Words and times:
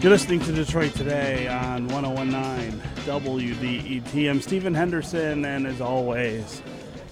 You're 0.00 0.12
listening 0.12 0.40
to 0.40 0.52
Detroit 0.52 0.94
Today 0.94 1.46
on 1.46 1.86
1019 1.88 2.80
WDET. 3.04 4.30
I'm 4.30 4.40
Stephen 4.40 4.72
Henderson, 4.72 5.44
and 5.44 5.66
as 5.66 5.82
always, 5.82 6.62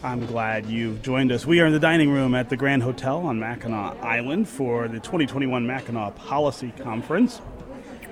I'm 0.03 0.25
glad 0.25 0.65
you've 0.65 1.03
joined 1.03 1.31
us. 1.31 1.45
We 1.45 1.61
are 1.61 1.67
in 1.67 1.75
the 1.75 1.79
dining 1.79 2.09
room 2.11 2.35
at 2.35 2.49
the 2.49 2.57
Grand 2.57 2.83
Hotel 2.83 3.19
on 3.19 3.39
Mackinac 3.39 4.03
Island 4.03 4.49
for 4.49 4.89
the 4.89 5.01
2021 5.01 5.67
Mackinac 5.67 6.17
Policy 6.17 6.73
Conference. 6.79 7.43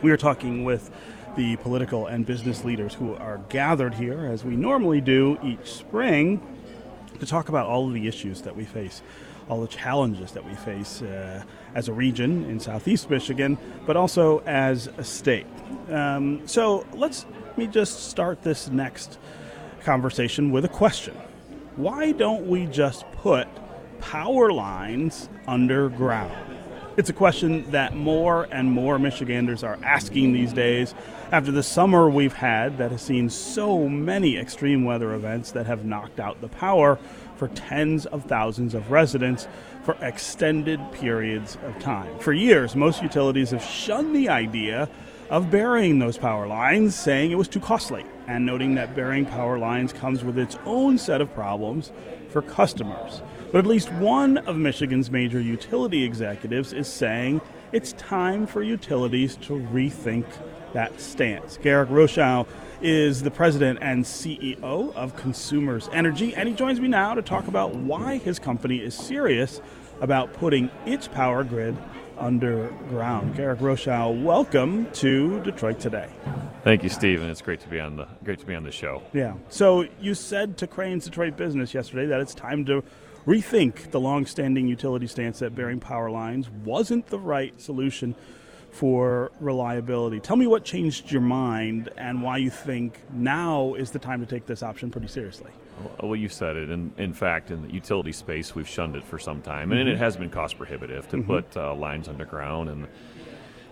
We 0.02 0.10
are 0.10 0.18
talking 0.18 0.62
with 0.62 0.90
the 1.38 1.56
political 1.56 2.06
and 2.06 2.26
business 2.26 2.62
leaders 2.62 2.92
who 2.92 3.14
are 3.14 3.40
gathered 3.48 3.94
here, 3.94 4.26
as 4.26 4.44
we 4.44 4.56
normally 4.56 5.00
do 5.00 5.38
each 5.42 5.72
spring, 5.72 6.46
to 7.18 7.24
talk 7.24 7.48
about 7.48 7.66
all 7.66 7.88
of 7.88 7.94
the 7.94 8.06
issues 8.06 8.42
that 8.42 8.54
we 8.54 8.66
face 8.66 9.00
all 9.48 9.60
the 9.60 9.68
challenges 9.68 10.32
that 10.32 10.44
we 10.44 10.54
face 10.54 11.02
uh, 11.02 11.42
as 11.76 11.88
a 11.88 11.92
region 11.92 12.42
in 12.46 12.58
southeast 12.58 13.10
Michigan, 13.10 13.58
but 13.84 13.96
also 13.96 14.40
as 14.46 14.88
a 14.96 15.04
state. 15.04 15.46
Um, 15.90 16.40
so 16.48 16.86
let's 16.94 17.26
let 17.48 17.58
me 17.58 17.66
just 17.66 18.08
start 18.08 18.42
this 18.42 18.68
next 18.68 19.18
conversation 19.82 20.50
with 20.50 20.64
a 20.64 20.68
question. 20.68 21.14
Why 21.76 22.12
don't 22.12 22.46
we 22.46 22.64
just 22.66 23.04
put 23.12 23.46
power 24.00 24.52
lines 24.52 25.28
underground? 25.46 26.34
It's 26.96 27.10
a 27.10 27.12
question 27.12 27.70
that 27.72 27.94
more 27.94 28.48
and 28.50 28.70
more 28.70 28.98
Michiganders 28.98 29.62
are 29.62 29.78
asking 29.82 30.32
these 30.32 30.54
days 30.54 30.94
after 31.30 31.52
the 31.52 31.62
summer 31.62 32.08
we've 32.08 32.32
had 32.32 32.78
that 32.78 32.90
has 32.90 33.02
seen 33.02 33.28
so 33.28 33.86
many 33.86 34.38
extreme 34.38 34.84
weather 34.84 35.12
events 35.12 35.50
that 35.52 35.66
have 35.66 35.84
knocked 35.84 36.20
out 36.20 36.40
the 36.40 36.48
power 36.48 36.98
for 37.36 37.48
tens 37.48 38.06
of 38.06 38.24
thousands 38.24 38.74
of 38.74 38.90
residents 38.90 39.46
for 39.84 39.96
extended 40.00 40.80
periods 40.92 41.56
of 41.64 41.78
time. 41.78 42.18
For 42.18 42.32
years, 42.32 42.74
most 42.74 43.02
utilities 43.02 43.50
have 43.50 43.62
shunned 43.62 44.14
the 44.14 44.28
idea 44.28 44.88
of 45.30 45.50
burying 45.50 45.98
those 45.98 46.16
power 46.18 46.46
lines, 46.46 46.94
saying 46.94 47.32
it 47.32 47.38
was 47.38 47.48
too 47.48 47.60
costly, 47.60 48.04
and 48.26 48.46
noting 48.46 48.74
that 48.76 48.94
burying 48.94 49.26
power 49.26 49.58
lines 49.58 49.92
comes 49.92 50.22
with 50.22 50.38
its 50.38 50.56
own 50.64 50.98
set 50.98 51.20
of 51.20 51.32
problems 51.34 51.92
for 52.30 52.42
customers. 52.42 53.22
But 53.52 53.58
at 53.58 53.66
least 53.66 53.92
one 53.92 54.38
of 54.38 54.56
Michigan's 54.56 55.10
major 55.10 55.40
utility 55.40 56.04
executives 56.04 56.72
is 56.72 56.88
saying 56.88 57.40
it's 57.72 57.92
time 57.94 58.46
for 58.46 58.62
utilities 58.62 59.36
to 59.36 59.54
rethink 59.54 60.26
that 60.76 61.00
stance. 61.00 61.58
Garrick 61.62 61.88
Rochow 61.88 62.46
is 62.82 63.22
the 63.22 63.30
president 63.30 63.78
and 63.80 64.04
CEO 64.04 64.94
of 64.94 65.16
Consumers 65.16 65.88
Energy, 65.90 66.34
and 66.34 66.46
he 66.46 66.54
joins 66.54 66.82
me 66.82 66.86
now 66.86 67.14
to 67.14 67.22
talk 67.22 67.48
about 67.48 67.74
why 67.74 68.18
his 68.18 68.38
company 68.38 68.76
is 68.76 68.94
serious 68.94 69.62
about 70.02 70.34
putting 70.34 70.70
its 70.84 71.08
power 71.08 71.44
grid 71.44 71.74
underground. 72.18 73.34
Garrick 73.34 73.60
Rochow, 73.60 74.22
welcome 74.22 74.86
to 74.92 75.42
Detroit 75.44 75.80
Today. 75.80 76.10
Thank 76.62 76.82
you, 76.82 76.90
Stephen. 76.90 77.30
It's 77.30 77.40
great 77.40 77.60
to 77.60 77.68
be 77.68 77.80
on 77.80 77.96
the 77.96 78.06
great 78.22 78.40
to 78.40 78.46
be 78.46 78.54
on 78.54 78.64
the 78.64 78.70
show. 78.70 79.02
Yeah. 79.14 79.32
So 79.48 79.86
you 79.98 80.12
said 80.12 80.58
to 80.58 80.66
Crain's 80.66 81.06
Detroit 81.06 81.38
Business 81.38 81.72
yesterday 81.72 82.04
that 82.04 82.20
it's 82.20 82.34
time 82.34 82.66
to 82.66 82.84
rethink 83.26 83.92
the 83.92 84.00
long-standing 84.00 84.68
utility 84.68 85.06
stance 85.06 85.38
that 85.38 85.54
burying 85.54 85.80
power 85.80 86.10
lines 86.10 86.50
wasn't 86.50 87.06
the 87.06 87.18
right 87.18 87.58
solution 87.58 88.14
for 88.76 89.32
reliability. 89.40 90.20
Tell 90.20 90.36
me 90.36 90.46
what 90.46 90.62
changed 90.62 91.10
your 91.10 91.22
mind 91.22 91.88
and 91.96 92.22
why 92.22 92.36
you 92.36 92.50
think 92.50 93.00
now 93.12 93.72
is 93.74 93.90
the 93.90 93.98
time 93.98 94.20
to 94.20 94.26
take 94.26 94.44
this 94.44 94.62
option 94.62 94.90
pretty 94.90 95.08
seriously. 95.08 95.50
Well, 96.02 96.14
you 96.14 96.28
said 96.28 96.56
it. 96.56 96.70
In, 96.70 96.92
in 96.98 97.14
fact, 97.14 97.50
in 97.50 97.62
the 97.62 97.72
utility 97.72 98.12
space, 98.12 98.54
we've 98.54 98.68
shunned 98.68 98.94
it 98.94 99.04
for 99.04 99.18
some 99.18 99.40
time, 99.40 99.72
and 99.72 99.80
mm-hmm. 99.80 99.90
it 99.90 99.98
has 99.98 100.16
been 100.16 100.30
cost 100.30 100.58
prohibitive 100.58 101.08
to 101.08 101.16
mm-hmm. 101.16 101.26
put 101.26 101.56
uh, 101.56 101.74
lines 101.74 102.08
underground. 102.08 102.68
And 102.68 102.86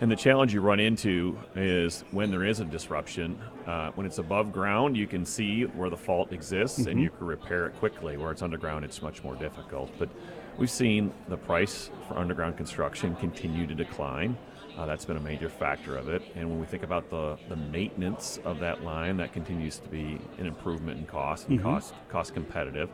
and 0.01 0.11
the 0.11 0.15
challenge 0.15 0.53
you 0.53 0.59
run 0.59 0.79
into 0.79 1.37
is 1.55 2.03
when 2.11 2.29
there 2.29 2.43
is 2.43 2.59
a 2.59 2.65
disruption, 2.65 3.39
uh, 3.65 3.91
when 3.91 4.05
it's 4.05 4.17
above 4.17 4.51
ground, 4.51 4.97
you 4.97 5.07
can 5.07 5.25
see 5.25 5.63
where 5.63 5.89
the 5.89 5.97
fault 5.97 6.33
exists 6.33 6.79
mm-hmm. 6.79 6.89
and 6.89 7.01
you 7.01 7.09
can 7.11 7.25
repair 7.25 7.67
it 7.67 7.75
quickly. 7.77 8.17
Where 8.17 8.31
it's 8.31 8.41
underground, 8.41 8.83
it's 8.83 9.01
much 9.01 9.23
more 9.23 9.35
difficult. 9.35 9.91
But 9.97 10.09
we've 10.57 10.69
seen 10.69 11.13
the 11.29 11.37
price 11.37 11.91
for 12.07 12.17
underground 12.17 12.57
construction 12.57 13.15
continue 13.15 13.65
to 13.67 13.75
decline. 13.75 14.37
Uh, 14.77 14.85
that's 14.85 15.05
been 15.05 15.15
a 15.15 15.21
major 15.21 15.47
factor 15.47 15.95
of 15.95 16.09
it. 16.09 16.21
And 16.35 16.49
when 16.49 16.59
we 16.59 16.65
think 16.65 16.83
about 16.83 17.09
the, 17.09 17.37
the 17.47 17.55
maintenance 17.55 18.39
of 18.43 18.59
that 18.59 18.83
line, 18.83 19.17
that 19.17 19.31
continues 19.31 19.79
to 19.79 19.87
be 19.87 20.19
an 20.37 20.45
improvement 20.45 20.99
in 20.99 21.05
cost 21.05 21.47
and 21.47 21.59
mm-hmm. 21.59 21.67
cost 21.67 21.93
cost 22.09 22.33
competitive. 22.33 22.89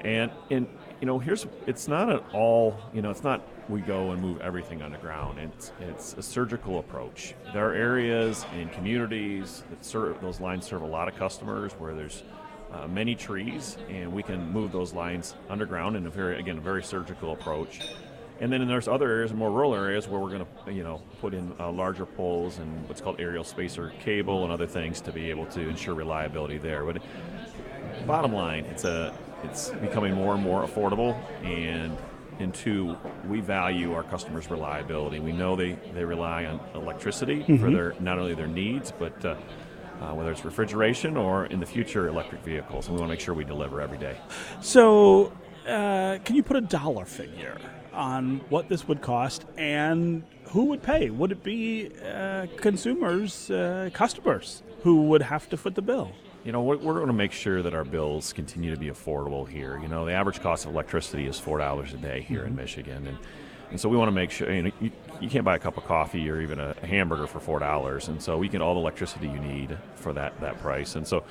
And 0.00 0.30
and 0.50 0.66
you 1.00 1.06
know, 1.06 1.18
here's 1.18 1.46
it's 1.66 1.86
not 1.86 2.10
at 2.10 2.22
all. 2.32 2.76
You 2.92 3.02
know, 3.02 3.10
it's 3.10 3.22
not 3.22 3.42
we 3.68 3.80
go 3.80 4.10
and 4.10 4.20
move 4.20 4.40
everything 4.40 4.82
underground. 4.82 5.38
It's 5.38 5.72
it's 5.80 6.14
a 6.14 6.22
surgical 6.22 6.80
approach. 6.80 7.34
There 7.52 7.68
are 7.68 7.74
areas 7.74 8.44
and 8.54 8.72
communities 8.72 9.62
that 9.70 9.84
serve 9.84 10.20
those 10.20 10.40
lines 10.40 10.66
serve 10.66 10.82
a 10.82 10.86
lot 10.86 11.06
of 11.06 11.16
customers 11.16 11.72
where 11.74 11.94
there's 11.94 12.24
uh, 12.72 12.86
many 12.86 13.14
trees, 13.14 13.78
and 13.88 14.12
we 14.12 14.22
can 14.22 14.50
move 14.52 14.72
those 14.72 14.92
lines 14.92 15.34
underground 15.48 15.96
in 15.96 16.06
a 16.06 16.10
very 16.10 16.38
again 16.38 16.58
a 16.58 16.60
very 16.60 16.82
surgical 16.82 17.32
approach. 17.32 17.80
And 18.40 18.52
then 18.52 18.66
there's 18.68 18.86
other 18.86 19.10
areas, 19.10 19.32
more 19.32 19.50
rural 19.50 19.74
areas, 19.74 20.06
where 20.06 20.20
we're 20.20 20.30
going 20.30 20.46
to, 20.64 20.72
you 20.72 20.84
know, 20.84 21.02
put 21.20 21.34
in 21.34 21.52
uh, 21.58 21.72
larger 21.72 22.06
poles 22.06 22.58
and 22.58 22.88
what's 22.88 23.00
called 23.00 23.20
aerial 23.20 23.42
spacer 23.42 23.92
cable 24.00 24.44
and 24.44 24.52
other 24.52 24.66
things 24.66 25.00
to 25.02 25.12
be 25.12 25.28
able 25.30 25.46
to 25.46 25.68
ensure 25.68 25.94
reliability 25.94 26.58
there. 26.58 26.84
But 26.84 27.02
bottom 28.06 28.32
line, 28.32 28.64
it's 28.66 28.84
a, 28.84 29.12
it's 29.42 29.70
becoming 29.70 30.14
more 30.14 30.34
and 30.34 30.42
more 30.42 30.64
affordable, 30.64 31.16
and 31.44 31.96
and 32.40 32.54
two, 32.54 32.96
we 33.26 33.40
value 33.40 33.94
our 33.94 34.04
customers' 34.04 34.48
reliability. 34.48 35.18
We 35.18 35.32
know 35.32 35.56
they, 35.56 35.72
they 35.92 36.04
rely 36.04 36.44
on 36.44 36.60
electricity 36.74 37.40
mm-hmm. 37.40 37.56
for 37.56 37.70
their 37.70 37.94
not 37.98 38.18
only 38.18 38.34
their 38.34 38.46
needs, 38.46 38.92
but 38.96 39.24
uh, 39.24 39.36
uh, 40.00 40.14
whether 40.14 40.30
it's 40.30 40.44
refrigeration 40.44 41.16
or 41.16 41.46
in 41.46 41.58
the 41.58 41.66
future 41.66 42.06
electric 42.06 42.42
vehicles. 42.42 42.86
And 42.86 42.94
we 42.94 43.00
want 43.00 43.10
to 43.10 43.12
make 43.14 43.20
sure 43.20 43.34
we 43.34 43.44
deliver 43.44 43.80
every 43.80 43.98
day. 43.98 44.16
So, 44.60 45.32
uh, 45.66 46.18
can 46.24 46.36
you 46.36 46.44
put 46.44 46.56
a 46.56 46.60
dollar 46.60 47.04
figure 47.04 47.58
on 47.98 48.38
what 48.48 48.68
this 48.68 48.86
would 48.88 49.02
cost 49.02 49.44
and 49.56 50.22
who 50.44 50.66
would 50.66 50.82
pay? 50.82 51.10
Would 51.10 51.32
it 51.32 51.42
be 51.42 51.90
uh, 52.02 52.46
consumers, 52.56 53.50
uh, 53.50 53.90
customers, 53.92 54.62
who 54.82 55.08
would 55.08 55.20
have 55.20 55.48
to 55.50 55.56
foot 55.56 55.74
the 55.74 55.82
bill? 55.82 56.12
You 56.44 56.52
know, 56.52 56.62
we're, 56.62 56.78
we're 56.78 56.94
going 56.94 57.08
to 57.08 57.12
make 57.12 57.32
sure 57.32 57.60
that 57.62 57.74
our 57.74 57.84
bills 57.84 58.32
continue 58.32 58.70
to 58.70 58.80
be 58.80 58.86
affordable 58.86 59.46
here. 59.46 59.78
You 59.82 59.88
know, 59.88 60.06
the 60.06 60.12
average 60.12 60.40
cost 60.40 60.64
of 60.64 60.72
electricity 60.72 61.26
is 61.26 61.38
four 61.38 61.58
dollars 61.58 61.92
a 61.92 61.96
day 61.98 62.22
here 62.22 62.40
mm-hmm. 62.40 62.48
in 62.48 62.56
Michigan, 62.56 63.06
and 63.08 63.18
and 63.70 63.78
so 63.78 63.88
we 63.88 63.98
want 63.98 64.08
to 64.08 64.12
make 64.12 64.30
sure 64.30 64.50
you 64.50 64.62
know 64.62 64.70
you, 64.80 64.90
you 65.20 65.28
can't 65.28 65.44
buy 65.44 65.56
a 65.56 65.58
cup 65.58 65.76
of 65.76 65.84
coffee 65.84 66.30
or 66.30 66.40
even 66.40 66.58
a, 66.58 66.74
a 66.82 66.86
hamburger 66.86 67.26
for 67.26 67.40
four 67.40 67.58
dollars, 67.58 68.08
and 68.08 68.22
so 68.22 68.38
we 68.38 68.48
get 68.48 68.62
all 68.62 68.74
the 68.74 68.80
electricity 68.80 69.26
you 69.28 69.40
need 69.40 69.76
for 69.96 70.12
that 70.12 70.40
that 70.40 70.58
price, 70.60 70.94
and 70.94 71.06
so 71.06 71.24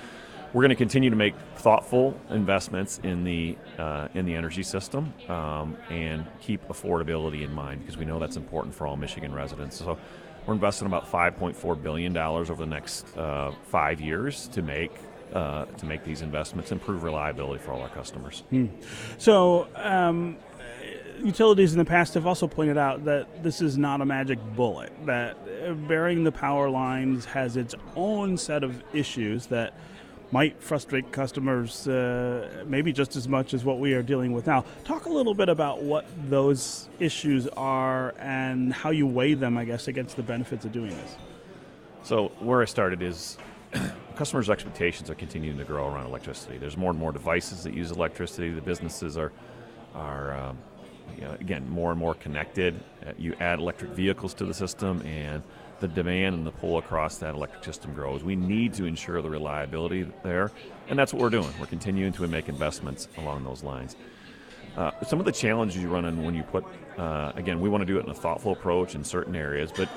we're 0.53 0.61
going 0.61 0.69
to 0.69 0.75
continue 0.75 1.09
to 1.09 1.15
make 1.15 1.35
thoughtful 1.55 2.19
investments 2.29 2.99
in 3.03 3.23
the 3.23 3.57
uh, 3.77 4.07
in 4.13 4.25
the 4.25 4.35
energy 4.35 4.63
system 4.63 5.13
um, 5.29 5.77
and 5.89 6.25
keep 6.39 6.65
affordability 6.67 7.43
in 7.43 7.51
mind 7.51 7.81
because 7.81 7.97
we 7.97 8.05
know 8.05 8.19
that's 8.19 8.37
important 8.37 8.73
for 8.73 8.87
all 8.87 8.95
Michigan 8.95 9.33
residents. 9.33 9.77
So 9.77 9.97
we're 10.45 10.53
investing 10.53 10.87
about 10.87 11.11
5.4 11.11 11.81
billion 11.81 12.13
dollars 12.13 12.49
over 12.49 12.63
the 12.63 12.69
next 12.69 13.15
uh, 13.17 13.51
five 13.63 13.99
years 13.99 14.47
to 14.49 14.61
make 14.61 14.91
uh, 15.33 15.65
to 15.65 15.85
make 15.85 16.05
these 16.05 16.21
investments, 16.21 16.71
improve 16.71 17.03
reliability 17.03 17.61
for 17.61 17.71
all 17.73 17.81
our 17.81 17.89
customers. 17.89 18.43
Hmm. 18.49 18.67
So. 19.17 19.67
Um, 19.75 20.37
utilities 21.23 21.71
in 21.73 21.79
the 21.79 21.85
past 21.85 22.13
have 22.13 22.27
also 22.27 22.47
pointed 22.47 22.77
out 22.77 23.03
that 23.05 23.41
this 23.43 23.59
is 23.59 23.75
not 23.75 24.01
a 24.01 24.05
magic 24.05 24.39
bullet. 24.55 24.93
That 25.07 25.87
burying 25.87 26.23
the 26.23 26.31
power 26.31 26.69
lines 26.69 27.25
has 27.25 27.57
its 27.57 27.73
own 27.95 28.37
set 28.37 28.63
of 28.63 28.83
issues 28.93 29.47
that 29.47 29.73
might 30.31 30.61
frustrate 30.61 31.11
customers 31.11 31.87
uh, 31.87 32.63
maybe 32.65 32.91
just 32.91 33.15
as 33.15 33.27
much 33.27 33.53
as 33.53 33.63
what 33.63 33.79
we 33.79 33.93
are 33.93 34.03
dealing 34.03 34.33
with 34.33 34.47
now. 34.47 34.65
Talk 34.83 35.05
a 35.05 35.09
little 35.09 35.33
bit 35.33 35.49
about 35.49 35.81
what 35.81 36.05
those 36.29 36.89
issues 36.99 37.47
are 37.49 38.13
and 38.19 38.73
how 38.73 38.89
you 38.89 39.07
weigh 39.07 39.35
them, 39.35 39.57
I 39.57 39.65
guess, 39.65 39.87
against 39.87 40.17
the 40.17 40.23
benefits 40.23 40.65
of 40.65 40.71
doing 40.71 40.89
this. 40.89 41.15
So, 42.03 42.29
where 42.39 42.61
I 42.61 42.65
started 42.65 43.01
is 43.01 43.37
customers' 44.15 44.49
expectations 44.49 45.09
are 45.09 45.15
continuing 45.15 45.57
to 45.57 45.63
grow 45.63 45.87
around 45.87 46.05
electricity. 46.05 46.57
There's 46.57 46.77
more 46.77 46.91
and 46.91 46.99
more 46.99 47.11
devices 47.11 47.63
that 47.63 47.73
use 47.73 47.91
electricity. 47.91 48.51
The 48.51 48.61
businesses 48.61 49.17
are, 49.17 49.31
are 49.93 50.33
um, 50.37 50.57
you 51.15 51.23
know, 51.23 51.31
again, 51.39 51.69
more 51.69 51.91
and 51.91 51.99
more 51.99 52.13
connected. 52.15 52.81
Uh, 53.05 53.11
you 53.17 53.35
add 53.39 53.59
electric 53.59 53.91
vehicles 53.91 54.33
to 54.35 54.45
the 54.45 54.53
system, 54.53 55.01
and 55.01 55.43
the 55.79 55.87
demand 55.87 56.35
and 56.35 56.45
the 56.45 56.51
pull 56.51 56.77
across 56.77 57.17
that 57.19 57.35
electric 57.35 57.63
system 57.63 57.93
grows. 57.93 58.23
We 58.23 58.35
need 58.35 58.73
to 58.75 58.85
ensure 58.85 59.21
the 59.21 59.29
reliability 59.29 60.11
there, 60.23 60.51
and 60.89 60.97
that's 60.97 61.13
what 61.13 61.21
we're 61.21 61.29
doing. 61.29 61.49
We're 61.59 61.67
continuing 61.67 62.13
to 62.13 62.27
make 62.27 62.49
investments 62.49 63.07
along 63.17 63.43
those 63.43 63.63
lines. 63.63 63.95
Uh, 64.75 64.91
some 65.03 65.19
of 65.19 65.25
the 65.25 65.31
challenges 65.31 65.81
you 65.81 65.89
run 65.89 66.05
into 66.05 66.21
when 66.21 66.35
you 66.35 66.43
put, 66.43 66.63
uh, 66.97 67.31
again, 67.35 67.59
we 67.59 67.67
want 67.67 67.81
to 67.81 67.85
do 67.85 67.97
it 67.97 68.05
in 68.05 68.11
a 68.11 68.13
thoughtful 68.13 68.51
approach 68.51 68.93
in 68.93 69.03
certain 69.03 69.35
areas, 69.35 69.71
but 69.75 69.89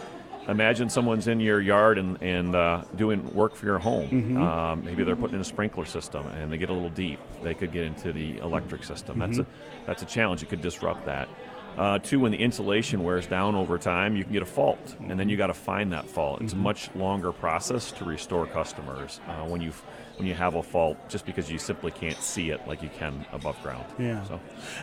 imagine 0.49 0.89
someone's 0.89 1.29
in 1.29 1.39
your 1.39 1.61
yard 1.61 1.99
and, 1.99 2.21
and 2.23 2.55
uh, 2.55 2.83
doing 2.97 3.33
work 3.35 3.55
for 3.55 3.67
your 3.67 3.79
home. 3.79 4.09
Mm-hmm. 4.09 4.43
Um, 4.43 4.85
maybe 4.85 5.05
they're 5.05 5.17
putting 5.17 5.37
in 5.37 5.41
a 5.41 5.45
sprinkler 5.45 5.85
system 5.85 6.27
and 6.29 6.51
they 6.53 6.57
get 6.57 6.71
a 6.71 6.73
little 6.73 6.91
deep. 6.91 7.21
They 7.43 7.55
could 7.55 7.73
get 7.73 7.85
into 7.85 8.13
the 8.13 8.39
electric 8.39 8.85
system. 8.85 9.19
Mm-hmm. 9.19 9.33
That's 9.33 9.39
a 9.39 9.47
that's 9.87 10.03
a 10.03 10.07
challenge. 10.07 10.43
It 10.43 10.49
could 10.49 10.63
disrupt 10.63 11.05
that. 11.07 11.29
Uh, 11.79 11.99
two, 11.99 12.21
when 12.21 12.33
the 12.33 12.39
insulation 12.39 13.03
wears 13.03 13.27
down 13.27 13.55
over 13.55 13.79
time, 13.79 14.17
you 14.17 14.25
can 14.25 14.33
get 14.33 14.43
a 14.43 14.47
fault, 14.47 14.97
and 15.09 15.19
then 15.19 15.29
you 15.29 15.37
got 15.37 15.47
to 15.47 15.55
find 15.55 15.93
that 15.93 16.07
fault. 16.07 16.41
It's 16.43 16.53
a 16.53 16.57
much 16.57 16.95
longer 16.95 17.33
process 17.33 17.91
to 17.93 18.05
restore 18.05 18.47
customers 18.47 19.21
uh, 19.29 19.47
when 19.47 19.61
you 19.61 19.73
when 20.17 20.27
you 20.27 20.35
have 20.35 20.55
a 20.57 20.63
fault, 20.63 21.09
just 21.09 21.25
because 21.25 21.51
you 21.51 21.59
simply 21.59 21.91
can't 21.91 22.21
see 22.21 22.51
it 22.51 22.61
like 22.69 22.83
you 22.83 22.91
can 22.91 23.25
above 23.33 23.61
ground. 23.63 23.87
Yeah. 23.99 24.23
So, 24.25 24.41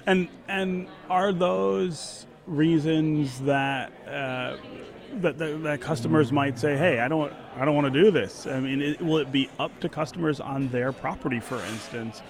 And 0.07 0.27
and 0.47 0.87
are 1.09 1.31
those 1.31 2.25
reasons 2.47 3.41
that 3.41 3.91
uh, 4.07 4.57
that, 5.21 5.37
that 5.37 5.63
that 5.63 5.81
customers 5.81 6.31
might 6.31 6.57
say, 6.57 6.77
"Hey, 6.77 6.99
I 6.99 7.07
don't 7.07 7.31
I 7.55 7.65
don't 7.65 7.75
want 7.75 7.93
to 7.93 8.03
do 8.03 8.09
this." 8.09 8.47
I 8.47 8.59
mean, 8.59 8.81
it, 8.81 9.01
will 9.01 9.17
it 9.17 9.31
be 9.31 9.49
up 9.59 9.79
to 9.81 9.89
customers 9.89 10.39
on 10.39 10.69
their 10.69 10.91
property, 10.91 11.39
for 11.39 11.59
instance, 11.65 12.21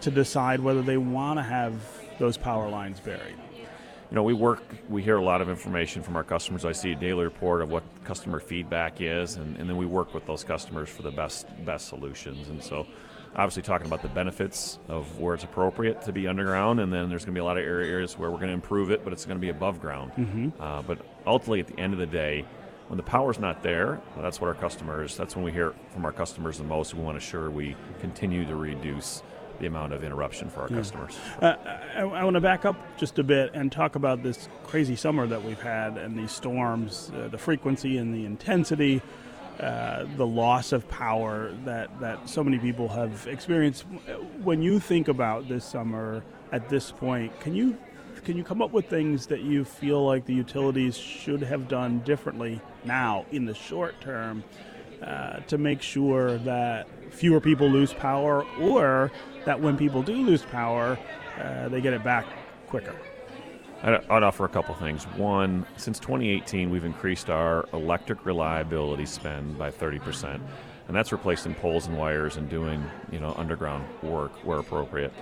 to 0.00 0.10
decide 0.10 0.60
whether 0.60 0.82
they 0.82 0.96
want 0.96 1.38
to 1.38 1.42
have 1.42 1.74
those 2.18 2.36
power 2.36 2.68
lines 2.68 2.98
buried? 3.00 3.36
You 4.10 4.16
know, 4.16 4.24
we 4.24 4.34
work, 4.34 4.62
we 4.88 5.02
hear 5.02 5.16
a 5.16 5.24
lot 5.24 5.40
of 5.40 5.48
information 5.48 6.02
from 6.02 6.16
our 6.16 6.24
customers. 6.24 6.64
I 6.64 6.72
see 6.72 6.92
a 6.92 6.96
daily 6.96 7.22
report 7.22 7.62
of 7.62 7.70
what 7.70 7.84
customer 8.04 8.40
feedback 8.40 9.00
is, 9.00 9.36
and, 9.36 9.56
and 9.56 9.68
then 9.68 9.76
we 9.76 9.86
work 9.86 10.12
with 10.14 10.26
those 10.26 10.42
customers 10.42 10.88
for 10.88 11.02
the 11.02 11.12
best 11.12 11.46
best 11.64 11.86
solutions. 11.88 12.48
And 12.48 12.62
so, 12.62 12.88
obviously, 13.36 13.62
talking 13.62 13.86
about 13.86 14.02
the 14.02 14.08
benefits 14.08 14.80
of 14.88 15.20
where 15.20 15.34
it's 15.34 15.44
appropriate 15.44 16.02
to 16.02 16.12
be 16.12 16.26
underground, 16.26 16.80
and 16.80 16.92
then 16.92 17.08
there's 17.08 17.24
going 17.24 17.34
to 17.34 17.38
be 17.38 17.42
a 17.42 17.44
lot 17.44 17.56
of 17.56 17.64
areas 17.64 18.18
where 18.18 18.32
we're 18.32 18.38
going 18.38 18.48
to 18.48 18.54
improve 18.54 18.90
it, 18.90 19.04
but 19.04 19.12
it's 19.12 19.24
going 19.24 19.38
to 19.38 19.40
be 19.40 19.50
above 19.50 19.80
ground. 19.80 20.10
Mm-hmm. 20.16 20.60
Uh, 20.60 20.82
but 20.82 20.98
ultimately, 21.24 21.60
at 21.60 21.68
the 21.68 21.78
end 21.78 21.92
of 21.92 22.00
the 22.00 22.06
day, 22.06 22.44
when 22.88 22.96
the 22.96 23.04
power's 23.04 23.38
not 23.38 23.62
there, 23.62 24.00
that's 24.16 24.40
what 24.40 24.48
our 24.48 24.54
customers. 24.54 25.16
That's 25.16 25.36
when 25.36 25.44
we 25.44 25.52
hear 25.52 25.72
from 25.90 26.04
our 26.04 26.10
customers 26.10 26.58
the 26.58 26.64
most. 26.64 26.94
We 26.94 27.04
want 27.04 27.16
to 27.16 27.24
ensure 27.24 27.48
we 27.48 27.76
continue 28.00 28.44
to 28.44 28.56
reduce 28.56 29.22
the 29.60 29.66
amount 29.66 29.92
of 29.92 30.02
interruption 30.02 30.50
for 30.50 30.62
our 30.62 30.68
customers. 30.68 31.16
Uh, 31.40 31.54
I, 31.94 32.00
I 32.00 32.24
want 32.24 32.34
to 32.34 32.40
back 32.40 32.64
up 32.64 32.76
just 32.96 33.18
a 33.18 33.22
bit 33.22 33.52
and 33.54 33.70
talk 33.70 33.94
about 33.94 34.22
this 34.22 34.48
crazy 34.64 34.96
summer 34.96 35.26
that 35.26 35.44
we've 35.44 35.60
had 35.60 35.96
and 35.96 36.18
these 36.18 36.32
storms, 36.32 37.12
uh, 37.14 37.28
the 37.28 37.38
frequency 37.38 37.98
and 37.98 38.14
the 38.14 38.24
intensity, 38.24 39.02
uh, 39.60 40.06
the 40.16 40.26
loss 40.26 40.72
of 40.72 40.88
power 40.88 41.54
that, 41.64 42.00
that 42.00 42.28
so 42.28 42.42
many 42.42 42.58
people 42.58 42.88
have 42.88 43.26
experienced. 43.26 43.84
When 44.42 44.62
you 44.62 44.80
think 44.80 45.08
about 45.08 45.48
this 45.48 45.64
summer 45.64 46.24
at 46.50 46.68
this 46.68 46.90
point, 46.90 47.38
can 47.40 47.54
you 47.54 47.78
can 48.24 48.36
you 48.36 48.44
come 48.44 48.60
up 48.60 48.72
with 48.72 48.86
things 48.86 49.26
that 49.28 49.40
you 49.40 49.64
feel 49.64 50.04
like 50.04 50.26
the 50.26 50.34
utilities 50.34 50.96
should 50.96 51.40
have 51.42 51.68
done 51.68 52.00
differently 52.00 52.60
now 52.84 53.24
in 53.32 53.46
the 53.46 53.54
short 53.54 53.98
term 54.00 54.44
uh, 55.02 55.40
to 55.40 55.56
make 55.56 55.80
sure 55.80 56.36
that 56.38 56.86
fewer 57.10 57.40
people 57.40 57.68
lose 57.68 57.92
power 57.94 58.44
or 58.60 59.10
that 59.44 59.60
when 59.60 59.76
people 59.76 60.02
do 60.02 60.14
lose 60.14 60.42
power, 60.42 60.98
uh, 61.40 61.68
they 61.68 61.80
get 61.80 61.92
it 61.92 62.04
back 62.04 62.26
quicker. 62.66 62.94
I'd, 63.82 64.22
offer 64.22 64.44
a 64.44 64.48
couple 64.48 64.74
things. 64.74 65.04
One, 65.04 65.66
since 65.76 65.98
2018, 65.98 66.68
we've 66.68 66.84
increased 66.84 67.30
our 67.30 67.66
electric 67.72 68.26
reliability 68.26 69.06
spend 69.06 69.56
by 69.56 69.70
30%, 69.70 70.38
and 70.86 70.96
that's 70.96 71.12
replacing 71.12 71.54
poles 71.54 71.86
and 71.86 71.96
wires 71.96 72.36
and 72.36 72.48
doing 72.50 72.84
you 73.10 73.20
know 73.20 73.34
underground 73.38 73.86
work 74.02 74.32
where 74.44 74.58
appropriate. 74.58 75.12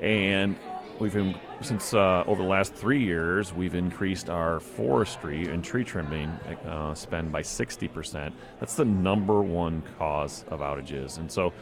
And 0.00 0.56
we've 0.98 1.16
in, 1.16 1.34
since 1.60 1.92
uh, 1.92 2.24
over 2.26 2.42
the 2.42 2.48
last 2.48 2.74
three 2.74 3.04
years, 3.04 3.52
we've 3.52 3.74
increased 3.74 4.30
our 4.30 4.58
forestry 4.58 5.46
and 5.48 5.62
tree 5.62 5.84
trimming 5.84 6.30
uh, 6.66 6.94
spend 6.94 7.30
by 7.30 7.42
60%. 7.42 8.32
That's 8.58 8.74
the 8.74 8.86
number 8.86 9.42
one 9.42 9.82
cause 9.98 10.46
of 10.48 10.60
outages, 10.60 11.18
and 11.18 11.30
so 11.30 11.52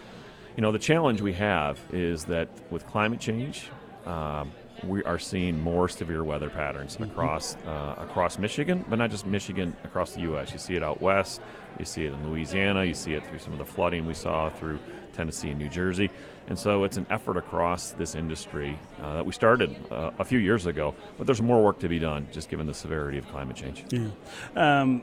you 0.56 0.62
know, 0.62 0.72
the 0.72 0.78
challenge 0.78 1.20
we 1.20 1.34
have 1.34 1.78
is 1.92 2.24
that 2.24 2.48
with 2.70 2.86
climate 2.86 3.20
change, 3.20 3.68
um, 4.06 4.50
we 4.84 5.04
are 5.04 5.18
seeing 5.18 5.60
more 5.60 5.88
severe 5.88 6.24
weather 6.24 6.48
patterns 6.48 6.94
mm-hmm. 6.94 7.04
across 7.04 7.56
uh, 7.66 7.94
across 7.98 8.38
Michigan, 8.38 8.84
but 8.88 8.96
not 8.96 9.10
just 9.10 9.26
Michigan, 9.26 9.76
across 9.84 10.14
the 10.14 10.22
U.S. 10.22 10.52
You 10.52 10.58
see 10.58 10.74
it 10.74 10.82
out 10.82 11.00
west, 11.00 11.40
you 11.78 11.84
see 11.84 12.04
it 12.04 12.12
in 12.12 12.30
Louisiana, 12.30 12.84
you 12.84 12.94
see 12.94 13.12
it 13.12 13.26
through 13.26 13.38
some 13.38 13.52
of 13.52 13.58
the 13.58 13.64
flooding 13.64 14.06
we 14.06 14.14
saw 14.14 14.48
through 14.50 14.78
Tennessee 15.12 15.50
and 15.50 15.58
New 15.58 15.68
Jersey, 15.68 16.10
and 16.48 16.58
so 16.58 16.84
it's 16.84 16.96
an 16.96 17.06
effort 17.10 17.36
across 17.36 17.90
this 17.92 18.14
industry 18.14 18.78
uh, 19.02 19.16
that 19.16 19.26
we 19.26 19.32
started 19.32 19.74
uh, 19.90 20.10
a 20.18 20.24
few 20.24 20.38
years 20.38 20.66
ago. 20.66 20.94
But 21.18 21.26
there's 21.26 21.42
more 21.42 21.62
work 21.62 21.78
to 21.80 21.88
be 21.88 21.98
done, 21.98 22.28
just 22.32 22.48
given 22.48 22.66
the 22.66 22.74
severity 22.74 23.18
of 23.18 23.28
climate 23.28 23.56
change. 23.56 23.84
Yeah. 23.90 24.10
Um, 24.54 25.02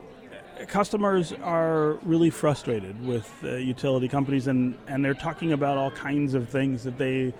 customers 0.68 1.34
are 1.44 1.94
really 2.04 2.30
frustrated 2.30 3.06
with 3.06 3.32
uh, 3.44 3.56
utility 3.56 4.08
companies, 4.08 4.48
and, 4.48 4.78
and 4.88 5.04
they're 5.04 5.14
talking 5.14 5.54
about 5.54 5.78
all 5.78 5.92
kinds 5.92 6.34
of 6.34 6.50
things 6.50 6.84
that 6.84 6.98
they 6.98 7.34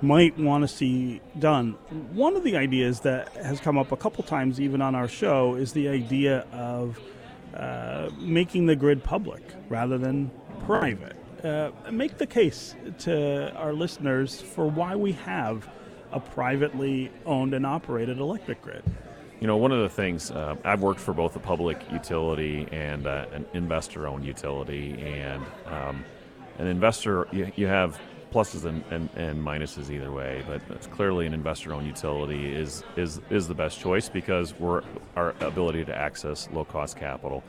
might 0.00 0.36
want 0.38 0.62
to 0.62 0.68
see 0.68 1.20
done. 1.38 1.72
One 2.12 2.36
of 2.36 2.42
the 2.42 2.56
ideas 2.56 3.00
that 3.00 3.28
has 3.36 3.60
come 3.60 3.78
up 3.78 3.92
a 3.92 3.96
couple 3.96 4.24
times, 4.24 4.60
even 4.60 4.82
on 4.82 4.94
our 4.94 5.08
show, 5.08 5.54
is 5.54 5.72
the 5.72 5.88
idea 5.88 6.40
of 6.52 6.98
uh, 7.54 8.10
making 8.18 8.66
the 8.66 8.74
grid 8.76 9.04
public 9.04 9.42
rather 9.68 9.98
than 9.98 10.30
private. 10.66 11.16
Uh, 11.44 11.70
make 11.90 12.18
the 12.18 12.26
case 12.26 12.74
to 12.98 13.52
our 13.54 13.72
listeners 13.72 14.40
for 14.40 14.66
why 14.66 14.96
we 14.96 15.12
have 15.12 15.68
a 16.12 16.20
privately 16.20 17.10
owned 17.26 17.54
and 17.54 17.66
operated 17.66 18.18
electric 18.18 18.60
grid. 18.62 18.84
You 19.42 19.48
know, 19.48 19.56
one 19.56 19.72
of 19.72 19.80
the 19.80 19.88
things 19.88 20.30
uh, 20.30 20.54
I've 20.64 20.82
worked 20.82 21.00
for 21.00 21.12
both 21.12 21.34
a 21.34 21.40
public 21.40 21.82
utility 21.90 22.68
and 22.70 23.08
uh, 23.08 23.26
an 23.32 23.44
investor-owned 23.54 24.24
utility, 24.24 25.02
and 25.02 25.42
um, 25.66 26.04
an 26.58 26.68
investor 26.68 27.26
you, 27.32 27.50
you 27.56 27.66
have 27.66 27.98
pluses 28.32 28.66
and, 28.66 28.84
and, 28.92 29.08
and, 29.16 29.44
minuses 29.44 29.90
either 29.90 30.12
way, 30.12 30.44
but 30.46 30.62
it's 30.70 30.86
clearly 30.86 31.26
an 31.26 31.34
investor-owned 31.34 31.88
utility 31.88 32.54
is 32.54 32.84
is 32.94 33.20
is 33.30 33.48
the 33.48 33.54
best 33.54 33.80
choice 33.80 34.08
because 34.08 34.56
we're 34.60 34.84
our 35.16 35.34
ability 35.40 35.84
to 35.86 35.92
access 35.92 36.48
low-cost 36.52 36.96
capital, 36.96 37.42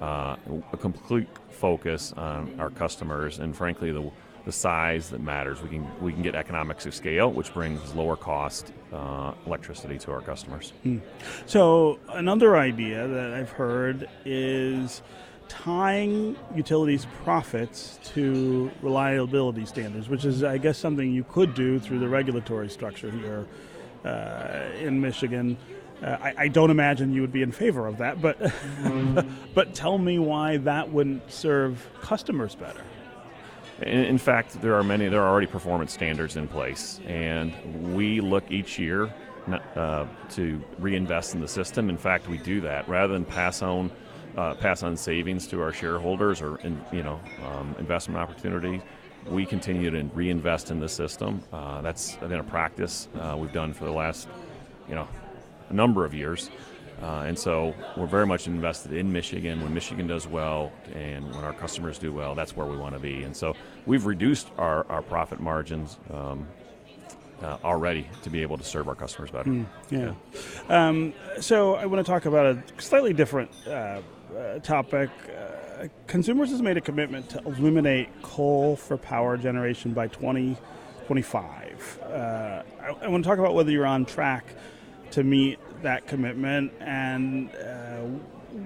uh, 0.00 0.34
a 0.72 0.76
complete 0.76 1.28
focus 1.50 2.12
on 2.14 2.58
our 2.58 2.70
customers, 2.70 3.38
and 3.38 3.56
frankly 3.56 3.92
the 3.92 4.10
the 4.48 4.52
size 4.52 5.10
that 5.10 5.20
matters. 5.20 5.60
We 5.60 5.68
can 5.68 5.86
we 6.00 6.10
can 6.10 6.22
get 6.22 6.34
economics 6.34 6.86
of 6.86 6.94
scale, 6.94 7.30
which 7.30 7.52
brings 7.52 7.94
lower 7.94 8.16
cost 8.16 8.72
uh, 8.94 9.34
electricity 9.44 9.98
to 9.98 10.10
our 10.10 10.22
customers. 10.22 10.72
Hmm. 10.84 11.00
So 11.44 11.98
another 12.08 12.56
idea 12.56 13.06
that 13.06 13.34
I've 13.34 13.50
heard 13.50 14.08
is 14.24 15.02
tying 15.48 16.34
utilities 16.56 17.06
profits 17.24 18.00
to 18.14 18.70
reliability 18.80 19.66
standards, 19.66 20.08
which 20.08 20.24
is, 20.24 20.42
I 20.42 20.56
guess, 20.56 20.78
something 20.78 21.12
you 21.12 21.24
could 21.24 21.52
do 21.54 21.78
through 21.78 21.98
the 21.98 22.08
regulatory 22.08 22.70
structure 22.70 23.10
here 23.10 23.46
uh, 24.06 24.78
in 24.80 24.98
Michigan. 24.98 25.58
Uh, 26.02 26.16
I, 26.22 26.34
I, 26.44 26.48
don't 26.48 26.70
imagine 26.70 27.12
you 27.12 27.20
would 27.20 27.32
be 27.32 27.42
in 27.42 27.52
favor 27.52 27.86
of 27.86 27.98
that, 27.98 28.22
but 28.22 28.38
but 29.54 29.74
tell 29.74 29.98
me 29.98 30.18
why 30.18 30.56
that 30.58 30.90
wouldn't 30.90 31.30
serve 31.30 31.86
customers 32.00 32.54
better. 32.54 32.82
In, 33.82 34.18
fact, 34.18 34.60
there 34.60 34.74
are 34.74 34.82
many. 34.82 35.08
There 35.08 35.22
are 35.22 35.28
already 35.28 35.46
performance 35.46 35.92
standards 35.92 36.36
in 36.36 36.48
place, 36.48 37.00
and 37.06 37.54
we 37.94 38.20
look 38.20 38.50
each 38.50 38.78
year 38.78 39.12
uh, 39.76 40.06
to 40.30 40.62
reinvest 40.78 41.34
in 41.34 41.40
the 41.40 41.48
system. 41.48 41.88
In 41.88 41.96
fact, 41.96 42.28
we 42.28 42.38
do 42.38 42.60
that 42.62 42.88
rather 42.88 43.12
than 43.12 43.24
pass 43.24 43.62
on 43.62 43.90
uh, 44.36 44.54
pass 44.54 44.82
on 44.82 44.96
savings 44.96 45.46
to 45.48 45.60
our 45.60 45.72
shareholders 45.72 46.42
or 46.42 46.58
in, 46.58 46.80
you 46.92 47.02
know 47.02 47.20
um, 47.44 47.74
investment 47.78 48.18
opportunities. 48.18 48.82
We 49.26 49.46
continue 49.46 49.90
to 49.90 50.02
reinvest 50.14 50.70
in 50.70 50.80
the 50.80 50.88
system. 50.88 51.42
Uh, 51.52 51.80
that's 51.80 52.16
been 52.16 52.32
a 52.32 52.44
practice 52.44 53.08
uh, 53.20 53.36
we've 53.38 53.52
done 53.52 53.72
for 53.74 53.84
the 53.84 53.92
last 53.92 54.28
you 54.88 54.94
know 54.96 55.06
a 55.70 55.72
number 55.72 56.04
of 56.04 56.14
years. 56.14 56.50
Uh, 57.02 57.24
and 57.26 57.38
so 57.38 57.74
we're 57.96 58.06
very 58.06 58.26
much 58.26 58.46
invested 58.46 58.92
in 58.92 59.12
Michigan. 59.12 59.62
When 59.62 59.72
Michigan 59.72 60.06
does 60.06 60.26
well 60.26 60.72
and 60.94 61.24
when 61.34 61.44
our 61.44 61.52
customers 61.52 61.98
do 61.98 62.12
well, 62.12 62.34
that's 62.34 62.56
where 62.56 62.66
we 62.66 62.76
want 62.76 62.94
to 62.94 62.98
be. 62.98 63.22
And 63.22 63.36
so 63.36 63.54
we've 63.86 64.06
reduced 64.06 64.48
our, 64.58 64.84
our 64.90 65.02
profit 65.02 65.38
margins 65.40 65.96
um, 66.12 66.46
uh, 67.42 67.58
already 67.62 68.08
to 68.22 68.30
be 68.30 68.42
able 68.42 68.58
to 68.58 68.64
serve 68.64 68.88
our 68.88 68.96
customers 68.96 69.30
better. 69.30 69.48
Mm, 69.48 69.66
yeah. 69.90 70.14
yeah. 70.68 70.88
Um, 70.88 71.14
so 71.40 71.74
I 71.76 71.86
want 71.86 72.04
to 72.04 72.10
talk 72.10 72.26
about 72.26 72.46
a 72.46 72.62
slightly 72.78 73.12
different 73.12 73.50
uh, 73.66 74.00
uh 74.36 74.58
topic. 74.58 75.10
Uh, 75.28 75.86
consumers 76.08 76.50
has 76.50 76.60
made 76.60 76.76
a 76.76 76.80
commitment 76.80 77.28
to 77.30 77.38
eliminate 77.46 78.08
coal 78.22 78.74
for 78.74 78.96
power 78.96 79.36
generation 79.36 79.92
by 79.92 80.08
2025. 80.08 82.00
Uh, 82.02 82.06
I, 82.06 82.62
I 83.02 83.08
want 83.08 83.22
to 83.22 83.28
talk 83.28 83.38
about 83.38 83.54
whether 83.54 83.70
you're 83.70 83.86
on 83.86 84.04
track 84.04 84.44
to 85.12 85.22
meet 85.22 85.60
that 85.82 86.06
commitment 86.06 86.72
and 86.80 87.50
uh, 87.54 88.02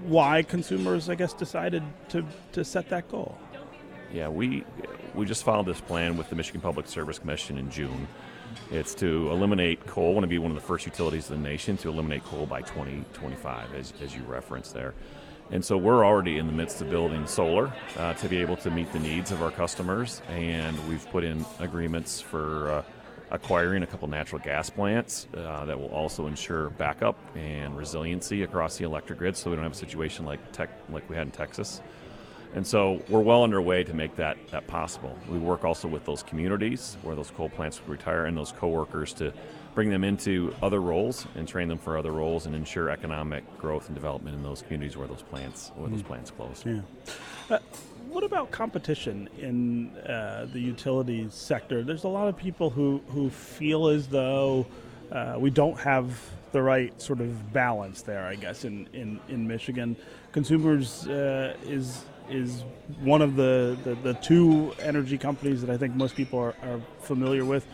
why 0.04 0.42
consumers, 0.42 1.09
I 1.09 1.14
guess, 1.14 1.33
decided 1.33 1.83
to, 2.11 2.25
to 2.52 2.64
set 2.64 2.88
that 2.90 3.11
goal. 3.11 3.38
Yeah, 4.12 4.28
we 4.28 4.64
we 5.14 5.26
just 5.26 5.45
filed 5.45 5.66
this 5.66 5.81
plan 5.81 6.16
with 6.16 6.28
the 6.31 6.37
Michigan 6.37 6.61
Public 6.61 6.87
Service 6.87 7.19
Commission 7.19 7.59
in 7.59 7.71
June. 7.71 8.09
It's 8.71 8.95
to 8.97 9.31
eliminate 9.31 9.87
coal. 9.87 10.14
Want 10.14 10.25
to 10.25 10.28
be 10.28 10.38
one 10.38 10.50
of 10.50 10.54
the 10.54 10.66
first 10.66 10.87
utilities 10.87 11.31
in 11.31 11.42
the 11.42 11.49
nation 11.49 11.76
to 11.78 11.88
eliminate 11.88 12.25
coal 12.25 12.47
by 12.47 12.61
2025, 12.62 13.75
as, 13.75 13.92
as 14.02 14.14
you 14.14 14.23
referenced 14.23 14.75
there. 14.75 14.95
And 15.50 15.62
so 15.64 15.76
we're 15.76 16.04
already 16.04 16.38
in 16.38 16.47
the 16.47 16.52
midst 16.52 16.81
of 16.81 16.88
building 16.88 17.26
solar 17.26 17.73
uh, 17.99 18.14
to 18.14 18.28
be 18.28 18.38
able 18.38 18.57
to 18.57 18.71
meet 18.71 18.90
the 18.92 18.99
needs 18.99 19.33
of 19.33 19.42
our 19.42 19.50
customers, 19.50 20.23
and 20.28 20.76
we've 20.88 21.09
put 21.11 21.25
in 21.25 21.45
agreements 21.59 22.21
for. 22.21 22.71
Uh, 22.71 22.83
acquiring 23.32 23.82
a 23.82 23.86
couple 23.86 24.06
natural 24.06 24.40
gas 24.40 24.70
plants 24.70 25.26
uh, 25.34 25.64
that 25.64 25.78
will 25.78 25.88
also 25.88 26.26
ensure 26.26 26.68
backup 26.70 27.18
and 27.34 27.76
resiliency 27.76 28.42
across 28.42 28.76
the 28.76 28.84
electric 28.84 29.18
grid, 29.18 29.36
so 29.36 29.50
we 29.50 29.56
don't 29.56 29.64
have 29.64 29.72
a 29.72 29.74
situation 29.74 30.24
like 30.24 30.52
tech, 30.52 30.68
like 30.90 31.08
we 31.08 31.16
had 31.16 31.26
in 31.26 31.32
Texas. 31.32 31.80
And 32.54 32.66
so 32.66 33.02
we're 33.08 33.20
well 33.20 33.42
underway 33.42 33.82
to 33.84 33.94
make 33.94 34.14
that, 34.16 34.36
that 34.50 34.66
possible. 34.66 35.18
We 35.30 35.38
work 35.38 35.64
also 35.64 35.88
with 35.88 36.04
those 36.04 36.22
communities 36.22 36.98
where 37.00 37.16
those 37.16 37.30
coal 37.30 37.48
plants 37.48 37.80
retire 37.86 38.26
and 38.26 38.36
those 38.36 38.52
coworkers 38.52 39.14
to 39.14 39.32
bring 39.74 39.88
them 39.88 40.04
into 40.04 40.54
other 40.62 40.82
roles 40.82 41.26
and 41.34 41.48
train 41.48 41.68
them 41.68 41.78
for 41.78 41.96
other 41.96 42.12
roles 42.12 42.44
and 42.44 42.54
ensure 42.54 42.90
economic 42.90 43.42
growth 43.56 43.86
and 43.86 43.94
development 43.94 44.36
in 44.36 44.42
those 44.42 44.60
communities 44.60 44.98
where 44.98 45.08
those 45.08 45.22
plants 45.22 45.72
where 45.76 45.88
mm. 45.88 45.92
those 45.92 46.02
plants 46.02 46.30
close. 46.30 46.62
Yeah. 46.66 46.82
Uh, 47.48 47.58
what 48.12 48.25
about 48.25 48.50
competition 48.50 49.28
in 49.38 49.88
uh, 50.00 50.47
the 50.52 50.61
utilities 50.61 51.33
sector? 51.33 51.83
There's 51.83 52.04
a 52.04 52.09
lot 52.09 52.28
of 52.28 52.37
people 52.37 52.69
who, 52.69 53.00
who 53.09 53.31
feel 53.31 53.88
as 53.88 54.07
though 54.07 54.66
uh, 55.11 55.37
we 55.38 55.49
don't 55.49 55.78
have 55.78 56.21
the 56.52 56.61
right 56.61 57.00
sort 57.00 57.21
of 57.21 57.52
balance 57.54 58.02
there, 58.02 58.26
I 58.26 58.35
guess, 58.35 58.64
in, 58.64 58.87
in, 58.92 59.19
in 59.28 59.49
Michigan. 59.49 59.97
Consumers 60.33 61.07
uh, 61.09 61.57
is 61.64 62.04
is 62.31 62.62
one 63.00 63.21
of 63.21 63.35
the, 63.35 63.76
the, 63.83 63.95
the, 63.97 64.14
two 64.14 64.73
energy 64.81 65.19
companies 65.19 65.61
that 65.61 65.69
I 65.69 65.76
think 65.76 65.97
most 65.97 66.14
people 66.14 66.38
are, 66.38 66.54
are 66.62 66.81
familiar 67.00 67.45
with. 67.45 67.66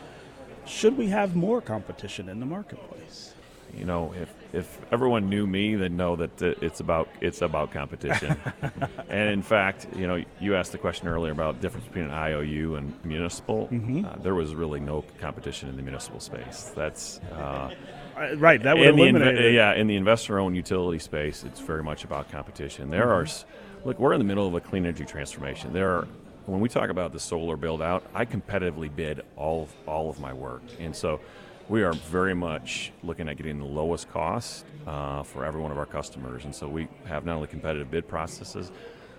Should 0.67 0.97
we 0.97 1.09
have 1.09 1.37
more 1.37 1.61
competition 1.61 2.29
in 2.31 2.41
the 2.41 2.47
marketplace? 2.47 3.35
You 3.77 3.85
know, 3.85 4.15
if 4.21 4.33
if 4.53 4.79
everyone 4.91 5.29
knew 5.29 5.47
me, 5.47 5.75
they'd 5.75 5.93
know 5.93 6.17
that 6.17 6.41
it's 6.41 6.81
about 6.81 7.09
it's 7.21 7.43
about 7.43 7.71
competition. 7.71 8.41
and 9.09 9.31
in 9.31 9.43
fact, 9.43 9.87
you 9.95 10.07
know, 10.07 10.25
you 10.41 10.57
asked 10.57 10.73
the 10.73 10.79
question 10.79 11.09
earlier 11.09 11.33
about 11.33 11.61
difference 11.61 11.87
between 11.87 12.07
an 12.07 12.11
IOU 12.11 12.77
and 12.77 13.05
municipal. 13.05 13.69
Mm-hmm. 13.71 14.05
Uh, 14.05 14.17
there 14.23 14.35
was 14.35 14.55
really 14.55 14.81
no 14.81 15.05
competition 15.21 15.69
in 15.69 15.77
the 15.77 15.83
municipal 15.83 16.21
space. 16.21 16.73
That's 16.75 17.21
uh, 17.33 17.71
uh 18.17 18.37
right. 18.37 18.63
That 18.63 18.77
would 18.77 18.89
eliminate. 18.89 19.37
Inv- 19.37 19.55
yeah, 19.55 19.75
in 19.75 19.87
the 19.87 19.97
investor-owned 19.97 20.57
utility 20.57 20.99
space, 20.99 21.45
it's 21.45 21.61
very 21.61 21.83
much 21.83 22.05
about 22.05 22.31
competition. 22.31 22.91
There 22.91 23.07
mm-hmm. 23.07 23.45
are, 23.83 23.87
look, 23.87 23.99
we're 23.99 24.15
in 24.15 24.19
the 24.19 24.25
middle 24.25 24.47
of 24.47 24.55
a 24.55 24.61
clean 24.61 24.87
energy 24.87 25.05
transformation. 25.05 25.73
There 25.73 25.91
are 25.91 26.09
when 26.47 26.61
we 26.61 26.69
talk 26.71 26.89
about 26.89 27.13
the 27.13 27.21
solar 27.21 27.59
build 27.59 27.83
out, 27.83 28.05
I 28.15 28.25
competitively 28.25 28.95
bid 28.95 29.21
all 29.37 29.65
of, 29.65 29.75
all 29.87 30.09
of 30.09 30.19
my 30.19 30.33
work, 30.33 30.63
and 30.81 30.97
so 30.97 31.21
we 31.69 31.83
are 31.83 31.93
very 31.93 32.35
much 32.35 32.93
looking 33.03 33.29
at 33.29 33.37
getting 33.37 33.59
the 33.59 33.65
lowest 33.65 34.11
cost 34.11 34.65
uh, 34.87 35.23
for 35.23 35.45
every 35.45 35.61
one 35.61 35.71
of 35.71 35.79
our 35.79 35.87
customers. 35.87 36.45
And 36.45 36.55
so 36.55 36.67
we 36.67 36.89
have 37.05 37.25
not 37.25 37.37
only 37.37 37.49
competitive 37.49 37.91
bid 37.91 38.09
processes, 38.09 38.73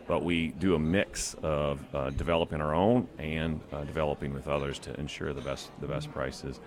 but 0.08 0.24
we 0.24 0.48
do 0.48 0.74
a 0.74 0.79
mix 0.79 1.36
of 1.44 1.79
uh, 1.94 2.10
developing 2.12 2.62
our 2.62 2.74
own 2.74 3.08
and 3.20 3.62
uh, 3.72 3.84
developing 3.84 4.34
with 4.34 4.48
others 4.48 4.79
to 4.79 5.00
ensure 5.00 5.34
the 5.34 5.41
best 5.41 5.70
the 5.82 5.88
best 5.88 6.12
prices, 6.12 6.60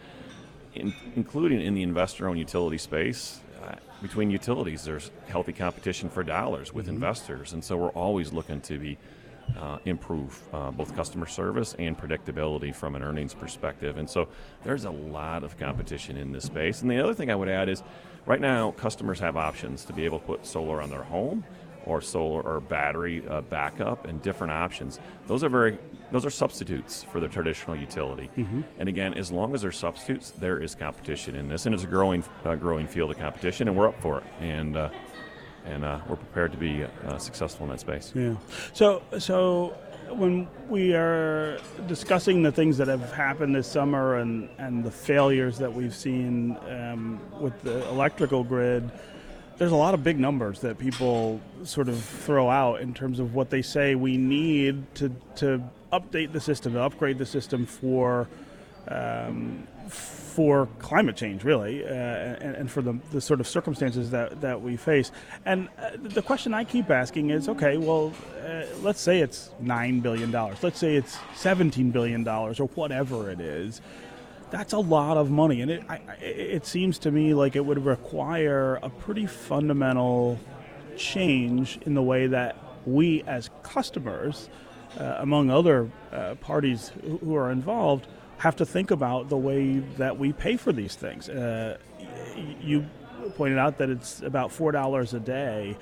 in, 0.75 0.95
including 1.17 1.61
in 1.61 1.75
the 1.75 1.83
investor-owned 1.83 2.39
utility 2.39 2.79
space. 2.79 3.41
Uh, 3.61 3.75
between 4.01 4.31
utilities, 4.31 4.85
there's 4.85 5.11
healthy 5.29 5.53
competition 5.53 6.09
for 6.09 6.23
dollars 6.23 6.73
with 6.73 6.87
mm-hmm. 6.87 6.95
investors, 6.95 7.53
and 7.53 7.65
so 7.65 7.77
we're 7.77 7.89
always 7.91 8.33
looking 8.33 8.61
to 8.61 8.79
be 8.79 8.97
uh, 9.59 9.79
improve 9.85 10.41
uh, 10.53 10.71
both 10.71 10.95
customer 10.95 11.27
service 11.27 11.75
and 11.79 11.99
predictability 11.99 12.75
from 12.75 12.95
an 12.95 13.03
earnings 13.03 13.35
perspective. 13.35 13.99
And 13.99 14.09
so 14.09 14.29
there's 14.65 14.85
a 14.85 14.91
lot 14.91 15.45
of 15.45 15.57
competition 15.59 16.17
in 16.17 16.33
this 16.33 16.45
space. 16.45 16.83
And 16.83 16.91
the 16.91 17.03
other 17.03 17.15
thing 17.15 17.31
I 17.31 17.35
would 17.35 17.49
add 17.49 17.69
is 17.69 17.83
right 18.27 18.41
now, 18.41 18.73
customers 18.73 19.19
have 19.21 19.37
options 19.37 19.85
to 19.87 19.93
be 19.93 20.05
able 20.05 20.19
to 20.21 20.27
put 20.27 20.47
solar 20.47 20.81
on 20.83 20.91
their 20.91 21.03
home 21.03 21.45
or 21.85 22.01
solar 22.01 22.43
or 22.43 22.61
battery 22.61 23.23
uh, 23.29 23.41
backup 23.43 24.07
and 24.07 24.23
different 24.23 24.53
options. 24.53 25.01
Those 25.27 25.45
are 25.45 25.49
very 25.49 25.79
those 26.13 26.27
are 26.27 26.31
substitutes 26.31 27.05
for 27.05 27.21
the 27.21 27.29
traditional 27.29 27.75
utility. 27.75 28.29
Mm-hmm. 28.37 28.61
And 28.79 28.89
again, 28.89 29.15
as 29.15 29.33
long 29.33 29.55
as 29.55 29.63
they're 29.63 29.73
substitutes, 29.73 30.31
there 30.31 30.59
is 30.59 30.75
competition 30.75 31.35
in 31.35 31.49
this, 31.49 31.65
and 31.65 31.75
it's 31.75 31.85
a 31.85 31.87
growing 31.87 32.23
uh, 32.45 32.55
growing 32.55 32.87
field 32.87 33.11
of 33.11 33.19
competition, 33.19 33.67
and 33.67 33.77
we're 33.77 33.89
up 33.89 34.01
for 34.01 34.19
it. 34.19 34.25
And 34.41 34.77
uh, 34.77 34.91
and 35.65 35.85
uh, 35.85 36.01
we're 36.09 36.17
prepared 36.17 36.53
to 36.53 36.59
be 36.59 36.85
uh, 36.85 37.19
successful 37.19 37.65
in 37.65 37.71
that 37.71 37.81
space. 37.81 38.13
Yeah. 38.15 38.35
So, 38.73 39.03
so 39.19 39.77
when 40.09 40.49
we 40.69 40.95
are 40.95 41.59
discussing 41.87 42.43
the 42.43 42.53
things 42.53 42.77
that 42.79 42.89
have 42.89 43.13
happened 43.13 43.55
this 43.55 43.67
summer 43.67 44.17
and, 44.17 44.49
and 44.59 44.85
the 44.85 44.91
failures 44.91 45.59
that 45.59 45.73
we've 45.73 45.95
seen 45.95 46.57
um, 46.69 47.21
with 47.41 47.61
the 47.63 47.89
electrical 47.89 48.45
grid, 48.45 48.91
there's 49.59 49.73
a 49.73 49.77
lot 49.77 49.95
of 49.95 50.03
big 50.03 50.19
numbers 50.19 50.61
that 50.61 50.79
people 50.79 51.41
sort 51.65 51.89
of 51.89 52.03
throw 52.03 52.51
out 52.51 52.81
in 52.81 52.93
terms 52.95 53.21
of 53.21 53.35
what 53.35 53.51
they 53.51 53.63
say 53.63 53.95
we 53.95 54.17
need 54.17 54.93
to, 54.97 55.15
to 55.37 55.63
update 55.93 56.33
the 56.33 56.41
system, 56.41 56.73
to 56.73 56.83
upgrade 56.83 57.19
the 57.19 57.27
system 57.27 57.67
for 57.67 58.29
um, 58.89 59.67
for 59.89 60.22
climate 60.79 61.17
change, 61.17 61.45
really, 61.45 61.85
uh, 61.85 61.89
and, 61.89 62.57
and, 62.57 62.71
for 62.71 62.83
the, 62.83 62.99
the 63.11 63.21
sort 63.21 63.41
of 63.41 63.47
circumstances 63.47 64.11
that, 64.11 64.41
that 64.41 64.61
we 64.61 64.77
face. 64.77 65.13
And 65.45 65.69
uh, 65.79 65.91
the 66.01 66.23
question 66.23 66.55
I 66.55 66.65
keep 66.65 66.91
asking 66.91 67.31
is 67.31 67.49
okay, 67.49 67.77
well, 67.77 68.13
uh, 68.45 68.65
let's 68.81 69.01
say 69.01 69.21
it's 69.21 69.51
$9 69.63 70.03
billion, 70.03 70.31
let's 70.31 70.79
say 70.79 70.97
it's 70.97 71.17
$17 71.37 71.93
billion, 71.93 72.27
or 72.27 72.53
whatever 72.75 73.31
it 73.31 73.41
is. 73.41 73.81
That's 74.51 74.73
a 74.73 74.79
lot 74.79 75.17
of 75.17 75.31
money, 75.31 75.61
and 75.61 75.71
it, 75.71 75.83
I, 75.89 75.97
it 76.21 76.67
seems 76.67 76.99
to 77.01 77.11
me 77.11 77.35
like 77.35 77.57
it 77.57 77.65
would 77.65 77.85
require 77.85 78.79
a 78.83 78.91
pretty 78.91 79.27
fundamental 79.27 80.39
change 80.97 81.79
in 81.83 81.95
the 81.95 82.03
way 82.03 82.27
that 82.27 82.57
we, 82.87 83.23
as 83.23 83.51
customers, 83.63 84.49
uh, 84.99 85.17
among 85.19 85.51
other 85.51 85.91
uh, 86.13 86.35
parties 86.37 86.93
who 87.03 87.35
are 87.35 87.51
involved, 87.51 88.07
have 88.43 88.57
to 88.57 88.67
think 88.67 88.91
about 88.91 89.29
the 89.29 89.37
way 89.37 89.79
that 89.99 90.19
we 90.19 90.33
pay 90.33 90.57
for 90.57 90.73
these 90.73 90.97
things. 90.97 91.29
Uh, 91.29 91.79
you 92.61 92.85
pointed 93.37 93.57
out 93.57 93.79
that 93.79 93.89
it's 93.89 94.21
about 94.23 94.51
four 94.51 94.73
dollars 94.73 95.15
a 95.15 95.21
day 95.21 95.77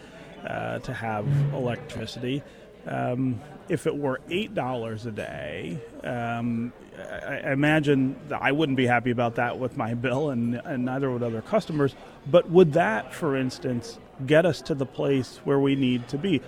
uh, 0.46 0.78
to 0.80 0.92
have 0.92 1.26
electricity. 1.54 2.42
Um, 2.86 3.40
if 3.70 3.86
it 3.86 3.96
were 3.96 4.20
eight 4.28 4.54
dollars 4.54 5.06
a 5.06 5.10
day, 5.10 5.78
um, 6.04 6.74
I, 6.98 7.38
I, 7.38 7.52
imagine 7.52 8.14
I 8.30 8.52
wouldn't 8.52 8.76
be 8.76 8.86
happy 8.86 9.10
about 9.10 9.36
that 9.36 9.58
with 9.58 9.78
my 9.78 9.94
bill, 9.94 10.28
and, 10.28 10.56
and 10.56 10.84
neither 10.84 11.10
would 11.10 11.22
other 11.22 11.40
customers. 11.40 11.94
But 12.26 12.50
would 12.50 12.74
that, 12.74 13.14
for 13.14 13.36
instance, 13.36 13.98
get 14.26 14.44
us 14.44 14.60
to 14.62 14.74
the 14.74 14.86
place 14.86 15.40
where 15.44 15.58
we 15.58 15.76
need 15.76 16.08
to 16.08 16.18
be? 16.18 16.42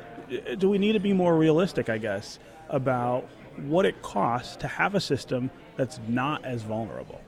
Do 0.59 0.69
we 0.69 0.77
need 0.77 0.93
to 0.93 1.01
be 1.01 1.15
more 1.15 1.35
realistic, 1.35 1.89
I 1.89 1.97
guess, 1.97 2.39
about 2.69 3.27
what 3.57 3.87
it 3.87 4.03
costs 4.03 4.57
to 4.57 4.69
have 4.69 4.95
a 4.95 5.01
system 5.01 5.51
that's 5.77 6.01
not 6.09 6.45
as 6.45 6.63
vulnerable. 6.63 7.21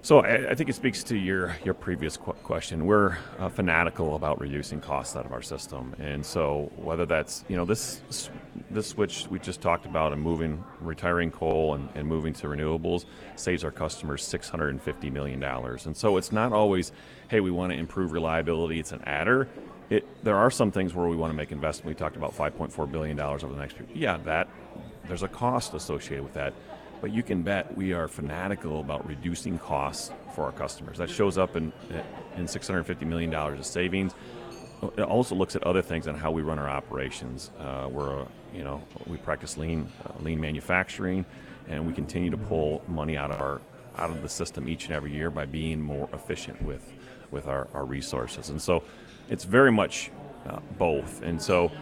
So 0.00 0.20
I, 0.20 0.50
I, 0.50 0.54
think 0.54 0.70
it 0.70 0.74
speaks 0.74 1.02
to 1.04 1.16
your 1.16 1.56
your 1.64 1.74
previous 1.74 2.16
qu- 2.16 2.32
question. 2.32 2.86
We're 2.86 3.18
uh, 3.38 3.48
fanatical 3.48 4.14
about 4.14 4.40
reducing 4.40 4.80
costs 4.80 5.16
out 5.16 5.26
of 5.26 5.32
our 5.32 5.42
system, 5.42 5.94
and 5.98 6.24
so 6.24 6.70
whether 6.76 7.04
that's 7.04 7.44
you 7.48 7.56
know 7.56 7.64
this 7.64 8.00
this 8.70 8.86
switch 8.86 9.26
we 9.28 9.40
just 9.40 9.60
talked 9.60 9.86
about 9.86 10.12
and 10.12 10.22
moving 10.22 10.64
retiring 10.80 11.32
coal 11.32 11.74
and, 11.74 11.88
and 11.96 12.06
moving 12.06 12.32
to 12.34 12.46
renewables 12.46 13.06
saves 13.34 13.64
our 13.64 13.72
customers 13.72 14.24
six 14.24 14.48
hundred 14.48 14.68
and 14.70 14.80
fifty 14.80 15.10
million 15.10 15.40
dollars. 15.40 15.86
And 15.86 15.96
so 15.96 16.16
it's 16.16 16.30
not 16.30 16.52
always 16.52 16.92
hey 17.28 17.40
we 17.40 17.50
want 17.50 17.72
to 17.72 17.78
improve 17.78 18.12
reliability. 18.12 18.78
It's 18.78 18.92
an 18.92 19.02
adder. 19.04 19.48
It, 19.90 20.06
there 20.24 20.36
are 20.36 20.50
some 20.50 20.70
things 20.70 20.94
where 20.94 21.08
we 21.08 21.16
want 21.16 21.32
to 21.32 21.36
make 21.36 21.50
investment. 21.50 21.88
We 21.88 21.98
talked 21.98 22.16
about 22.16 22.32
five 22.32 22.56
point 22.56 22.72
four 22.72 22.86
billion 22.86 23.16
dollars 23.16 23.42
over 23.42 23.52
the 23.52 23.60
next 23.60 23.76
year. 23.76 23.86
Yeah, 23.92 24.16
that 24.18 24.48
there's 25.08 25.24
a 25.24 25.28
cost 25.28 25.74
associated 25.74 26.22
with 26.22 26.34
that 26.34 26.54
but 27.00 27.12
you 27.12 27.22
can 27.22 27.42
bet 27.42 27.76
we 27.76 27.92
are 27.92 28.08
fanatical 28.08 28.80
about 28.80 29.06
reducing 29.06 29.58
costs 29.58 30.10
for 30.34 30.44
our 30.44 30.52
customers. 30.52 30.98
That 30.98 31.10
shows 31.10 31.38
up 31.38 31.56
in, 31.56 31.72
in 32.36 32.46
$650 32.46 33.02
million 33.02 33.32
of 33.34 33.66
savings. 33.66 34.14
It 34.96 35.02
also 35.02 35.34
looks 35.34 35.56
at 35.56 35.64
other 35.64 35.82
things 35.82 36.06
on 36.06 36.14
how 36.14 36.30
we 36.30 36.42
run 36.42 36.58
our 36.58 36.68
operations. 36.68 37.50
Uh, 37.58 37.88
we're, 37.90 38.24
you 38.54 38.62
know, 38.62 38.82
we 39.06 39.16
practice 39.16 39.56
lean, 39.56 39.90
uh, 40.06 40.12
lean 40.22 40.40
manufacturing, 40.40 41.24
and 41.68 41.86
we 41.86 41.92
continue 41.92 42.30
to 42.30 42.36
pull 42.36 42.82
money 42.86 43.16
out 43.16 43.30
of 43.30 43.40
our 43.40 43.60
out 43.96 44.10
of 44.10 44.22
the 44.22 44.28
system 44.28 44.68
each 44.68 44.84
and 44.84 44.94
every 44.94 45.12
year 45.12 45.28
by 45.28 45.44
being 45.44 45.80
more 45.80 46.08
efficient 46.12 46.62
with 46.62 46.92
with 47.32 47.48
our, 47.48 47.66
our 47.74 47.84
resources. 47.84 48.50
And 48.50 48.62
so, 48.62 48.84
it's 49.28 49.42
very 49.44 49.72
much 49.72 50.12
uh, 50.46 50.60
both. 50.78 51.22
And 51.22 51.42
so, 51.42 51.72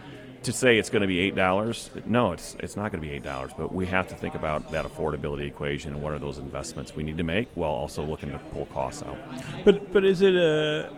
to 0.42 0.52
say 0.52 0.78
it's 0.78 0.90
going 0.90 1.02
to 1.02 1.08
be 1.08 1.18
eight 1.20 1.34
dollars, 1.34 1.90
no, 2.04 2.32
it's 2.32 2.56
it's 2.60 2.76
not 2.76 2.92
going 2.92 3.02
to 3.02 3.08
be 3.08 3.12
eight 3.12 3.22
dollars. 3.22 3.52
But 3.56 3.74
we 3.74 3.86
have 3.86 4.08
to 4.08 4.14
think 4.14 4.34
about 4.34 4.70
that 4.72 4.84
affordability 4.84 5.46
equation 5.46 5.94
and 5.94 6.02
what 6.02 6.12
are 6.12 6.18
those 6.18 6.38
investments 6.38 6.94
we 6.94 7.02
need 7.02 7.18
to 7.18 7.24
make 7.24 7.48
while 7.54 7.70
also 7.70 8.02
looking 8.04 8.30
to 8.30 8.38
pull 8.52 8.66
costs 8.66 9.02
out. 9.02 9.18
But 9.64 9.92
but 9.92 10.04
is 10.04 10.22
it 10.22 10.34
a 10.34 10.90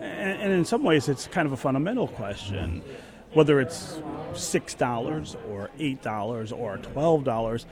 and 0.00 0.52
in 0.52 0.64
some 0.64 0.82
ways 0.82 1.08
it's 1.08 1.26
kind 1.26 1.46
of 1.46 1.52
a 1.52 1.56
fundamental 1.56 2.08
question, 2.08 2.82
whether 3.32 3.60
it's 3.60 4.00
six 4.34 4.74
dollars 4.74 5.36
or 5.48 5.70
eight 5.78 6.02
dollars 6.02 6.52
or 6.52 6.78
twelve 6.78 7.24
dollars. 7.24 7.66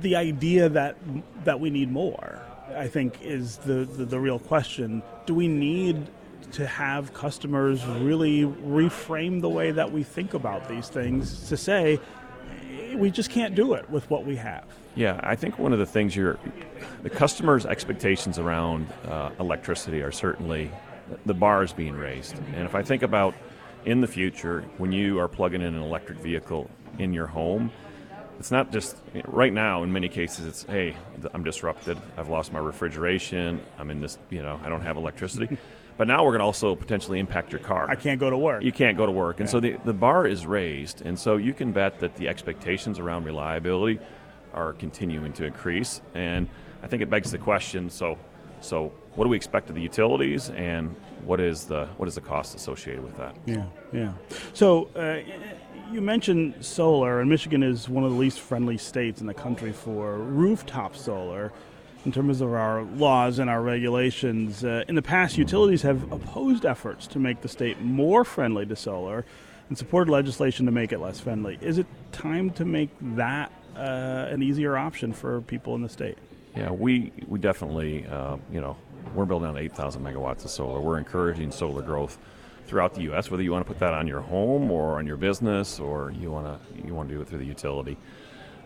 The 0.00 0.16
idea 0.16 0.68
that 0.70 0.96
that 1.44 1.60
we 1.60 1.70
need 1.70 1.92
more, 1.92 2.40
I 2.74 2.88
think, 2.88 3.22
is 3.22 3.58
the, 3.58 3.84
the, 3.84 4.04
the 4.04 4.18
real 4.18 4.38
question. 4.38 5.02
Do 5.26 5.34
we 5.34 5.48
need 5.48 6.08
to 6.52 6.66
have 6.66 7.12
customers 7.14 7.84
really 7.86 8.44
reframe 8.44 9.40
the 9.40 9.48
way 9.48 9.70
that 9.70 9.92
we 9.92 10.02
think 10.02 10.34
about 10.34 10.68
these 10.68 10.88
things 10.88 11.48
to 11.48 11.56
say 11.56 12.00
we 12.96 13.10
just 13.10 13.30
can't 13.30 13.54
do 13.54 13.74
it 13.74 13.88
with 13.88 14.08
what 14.10 14.24
we 14.24 14.36
have. 14.36 14.64
Yeah, 14.94 15.20
I 15.22 15.36
think 15.36 15.58
one 15.58 15.72
of 15.72 15.78
the 15.78 15.86
things 15.86 16.16
you're, 16.16 16.38
the 17.02 17.10
customers' 17.10 17.64
expectations 17.64 18.38
around 18.38 18.88
uh, 19.06 19.30
electricity 19.38 20.02
are 20.02 20.12
certainly 20.12 20.70
the 21.26 21.34
bar 21.34 21.62
is 21.62 21.72
being 21.72 21.94
raised. 21.94 22.36
And 22.54 22.64
if 22.64 22.74
I 22.74 22.82
think 22.82 23.02
about 23.02 23.34
in 23.84 24.00
the 24.00 24.08
future 24.08 24.62
when 24.78 24.92
you 24.92 25.18
are 25.20 25.28
plugging 25.28 25.62
in 25.62 25.74
an 25.74 25.82
electric 25.82 26.18
vehicle 26.18 26.68
in 26.98 27.12
your 27.12 27.26
home, 27.26 27.70
it's 28.40 28.50
not 28.50 28.72
just 28.72 28.96
right 29.26 29.52
now 29.52 29.82
in 29.82 29.92
many 29.92 30.08
cases 30.08 30.46
it's 30.46 30.62
hey 30.62 30.96
i'm 31.34 31.44
disrupted 31.44 31.98
i've 32.16 32.30
lost 32.30 32.54
my 32.54 32.58
refrigeration 32.58 33.60
i'm 33.78 33.90
in 33.90 34.00
this 34.00 34.18
you 34.30 34.42
know 34.42 34.58
i 34.64 34.68
don't 34.70 34.80
have 34.80 34.96
electricity 34.96 35.58
but 36.00 36.08
now 36.08 36.24
we're 36.24 36.30
going 36.30 36.38
to 36.38 36.46
also 36.46 36.74
potentially 36.74 37.18
impact 37.18 37.52
your 37.52 37.60
car. 37.60 37.86
I 37.86 37.94
can't 37.94 38.18
go 38.18 38.30
to 38.30 38.38
work. 38.38 38.62
you 38.62 38.72
can't 38.72 38.96
go 38.96 39.04
to 39.04 39.12
work. 39.12 39.38
And 39.38 39.50
so 39.50 39.60
the, 39.60 39.76
the 39.84 39.92
bar 39.92 40.26
is 40.26 40.46
raised. 40.46 41.02
And 41.04 41.18
so 41.18 41.36
you 41.36 41.52
can 41.52 41.72
bet 41.72 42.00
that 42.00 42.16
the 42.16 42.26
expectations 42.26 42.98
around 42.98 43.24
reliability 43.24 44.00
are 44.54 44.72
continuing 44.72 45.34
to 45.34 45.44
increase. 45.44 46.00
And 46.14 46.48
i 46.82 46.86
think 46.86 47.02
it 47.02 47.10
begs 47.10 47.30
the 47.30 47.36
question 47.36 47.90
so 47.90 48.16
so 48.62 48.92
what 49.14 49.24
do 49.24 49.30
we 49.30 49.36
expect 49.36 49.68
of 49.68 49.74
the 49.74 49.82
utilities? 49.82 50.50
And 50.50 50.94
what 51.24 51.40
is 51.40 51.64
the 51.64 51.86
what 51.96 52.08
is 52.08 52.14
the 52.14 52.20
cost 52.20 52.54
associated 52.54 53.02
with 53.02 53.16
that? 53.16 53.36
Yeah, 53.46 53.66
yeah. 53.92 54.12
So 54.52 54.88
uh, 54.96 55.18
you 55.90 56.00
mentioned 56.00 56.64
solar, 56.64 57.20
and 57.20 57.28
Michigan 57.28 57.62
is 57.62 57.88
one 57.88 58.04
of 58.04 58.12
the 58.12 58.16
least 58.16 58.40
friendly 58.40 58.78
states 58.78 59.20
in 59.20 59.26
the 59.26 59.34
country 59.34 59.72
for 59.72 60.18
rooftop 60.18 60.96
solar. 60.96 61.52
In 62.06 62.12
terms 62.12 62.40
of 62.40 62.54
our 62.54 62.82
laws 62.82 63.38
and 63.38 63.50
our 63.50 63.60
regulations, 63.60 64.64
uh, 64.64 64.84
in 64.88 64.94
the 64.94 65.02
past, 65.02 65.36
utilities 65.36 65.82
have 65.82 66.10
opposed 66.10 66.64
efforts 66.64 67.06
to 67.08 67.18
make 67.18 67.42
the 67.42 67.48
state 67.48 67.78
more 67.82 68.24
friendly 68.24 68.64
to 68.66 68.74
solar 68.74 69.26
and 69.68 69.76
supported 69.76 70.10
legislation 70.10 70.64
to 70.64 70.72
make 70.72 70.92
it 70.92 70.98
less 70.98 71.20
friendly. 71.20 71.58
Is 71.60 71.76
it 71.76 71.86
time 72.10 72.50
to 72.52 72.64
make 72.64 72.88
that 73.16 73.52
uh, 73.76 74.28
an 74.30 74.42
easier 74.42 74.78
option 74.78 75.12
for 75.12 75.42
people 75.42 75.74
in 75.74 75.82
the 75.82 75.90
state? 75.90 76.16
Yeah, 76.56 76.70
we 76.70 77.12
we 77.28 77.38
definitely, 77.38 78.06
uh, 78.06 78.38
you 78.50 78.62
know, 78.62 78.78
we're 79.14 79.26
building 79.26 79.48
on 79.48 79.58
8,000 79.58 80.02
megawatts 80.02 80.44
of 80.44 80.50
solar. 80.50 80.80
We're 80.80 80.98
encouraging 80.98 81.52
solar 81.52 81.82
growth 81.82 82.18
throughout 82.66 82.94
the 82.94 83.02
U.S. 83.02 83.30
Whether 83.30 83.42
you 83.42 83.52
want 83.52 83.66
to 83.66 83.72
put 83.72 83.78
that 83.80 83.92
on 83.92 84.06
your 84.06 84.20
home 84.20 84.70
or 84.70 84.98
on 84.98 85.06
your 85.06 85.16
business, 85.18 85.78
or 85.78 86.12
you 86.12 86.30
want 86.30 86.46
to 86.46 86.86
you 86.86 86.94
want 86.94 87.10
to 87.10 87.14
do 87.14 87.20
it 87.20 87.28
through 87.28 87.38
the 87.38 87.46
utility. 87.46 87.98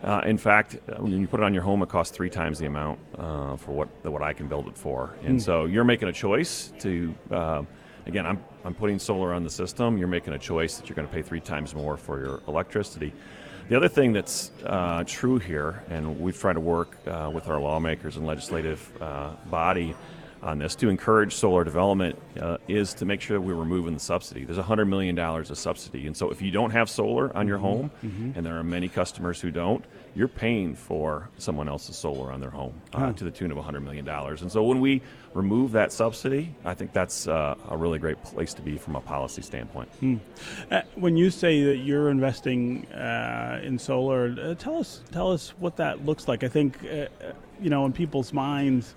Uh, 0.05 0.21
in 0.25 0.37
fact, 0.37 0.77
uh, 0.87 1.01
when 1.01 1.19
you 1.19 1.27
put 1.27 1.39
it 1.39 1.43
on 1.43 1.51
your 1.51 1.63
home, 1.63 1.81
it 1.81 1.89
costs 1.89 2.15
three 2.15 2.29
times 2.29 2.59
the 2.59 2.67
amount 2.67 2.99
uh, 3.17 3.55
for 3.55 3.71
what 3.71 3.89
what 4.05 4.21
I 4.21 4.33
can 4.33 4.47
build 4.47 4.67
it 4.67 4.77
for. 4.77 5.15
And 5.23 5.41
so 5.41 5.65
you're 5.65 5.83
making 5.83 6.07
a 6.07 6.13
choice 6.13 6.71
to. 6.79 7.15
Uh, 7.31 7.63
again, 8.05 8.27
I'm 8.27 8.43
I'm 8.63 8.75
putting 8.75 8.99
solar 8.99 9.33
on 9.33 9.43
the 9.43 9.49
system. 9.49 9.97
You're 9.97 10.07
making 10.07 10.33
a 10.33 10.39
choice 10.39 10.77
that 10.77 10.87
you're 10.87 10.95
going 10.95 11.07
to 11.07 11.13
pay 11.13 11.23
three 11.23 11.39
times 11.39 11.73
more 11.73 11.97
for 11.97 12.23
your 12.23 12.41
electricity. 12.47 13.13
The 13.67 13.75
other 13.75 13.87
thing 13.87 14.13
that's 14.13 14.51
uh, 14.63 15.03
true 15.07 15.39
here, 15.39 15.83
and 15.89 16.19
we've 16.19 16.39
tried 16.39 16.53
to 16.53 16.59
work 16.59 16.95
uh, 17.07 17.31
with 17.33 17.47
our 17.47 17.59
lawmakers 17.59 18.15
and 18.15 18.27
legislative 18.27 18.91
uh, 19.01 19.31
body 19.49 19.95
on 20.41 20.59
this 20.59 20.75
to 20.75 20.89
encourage 20.89 21.33
solar 21.33 21.63
development, 21.63 22.19
uh, 22.39 22.57
is 22.67 22.93
to 22.95 23.05
make 23.05 23.21
sure 23.21 23.37
that 23.37 23.41
we're 23.41 23.55
removing 23.55 23.93
the 23.93 23.99
subsidy. 23.99 24.45
There's 24.45 24.57
$100 24.57 24.87
million 24.87 25.17
of 25.17 25.57
subsidy. 25.57 26.07
And 26.07 26.15
so 26.15 26.29
if 26.29 26.41
you 26.41 26.51
don't 26.51 26.71
have 26.71 26.89
solar 26.89 27.35
on 27.35 27.47
your 27.47 27.57
home, 27.57 27.91
and 28.35 28.45
there 28.45 28.57
are 28.57 28.63
many 28.63 28.87
customers 28.87 29.41
who 29.41 29.51
don't, 29.51 29.83
you're 30.15 30.27
paying 30.29 30.75
for 30.75 31.29
someone 31.37 31.67
else's 31.67 31.97
solar 31.97 32.31
on 32.31 32.39
their 32.39 32.49
home 32.49 32.73
uh, 32.93 33.11
to 33.13 33.23
the 33.25 33.31
tune 33.31 33.51
of 33.51 33.57
$100 33.57 33.83
million. 33.83 34.07
And 34.07 34.51
so 34.51 34.63
when 34.63 34.79
we 34.79 35.01
remove 35.33 35.73
that 35.73 35.91
subsidy, 35.91 36.55
I 36.63 36.73
think 36.73 36.93
that's 36.93 37.27
uh, 37.27 37.55
a 37.69 37.75
really 37.75 37.99
great 37.99 38.23
place 38.23 38.53
to 38.53 38.61
be 38.61 38.77
from 38.77 38.95
a 38.95 39.01
policy 39.01 39.41
standpoint. 39.41 39.89
Uh, 40.71 40.81
when 40.95 41.17
you 41.17 41.29
say 41.29 41.63
that 41.65 41.77
you're 41.77 42.09
investing 42.09 42.85
uh, 42.93 43.59
in 43.61 43.77
solar, 43.77 44.33
uh, 44.41 44.55
tell 44.55 44.77
us 44.77 45.01
tell 45.11 45.31
us 45.31 45.49
what 45.59 45.75
that 45.77 46.05
looks 46.05 46.27
like. 46.27 46.43
I 46.43 46.47
think 46.47 46.77
you 46.81 47.69
know 47.69 47.85
in 47.85 47.91
people's 47.91 48.31
minds, 48.31 48.95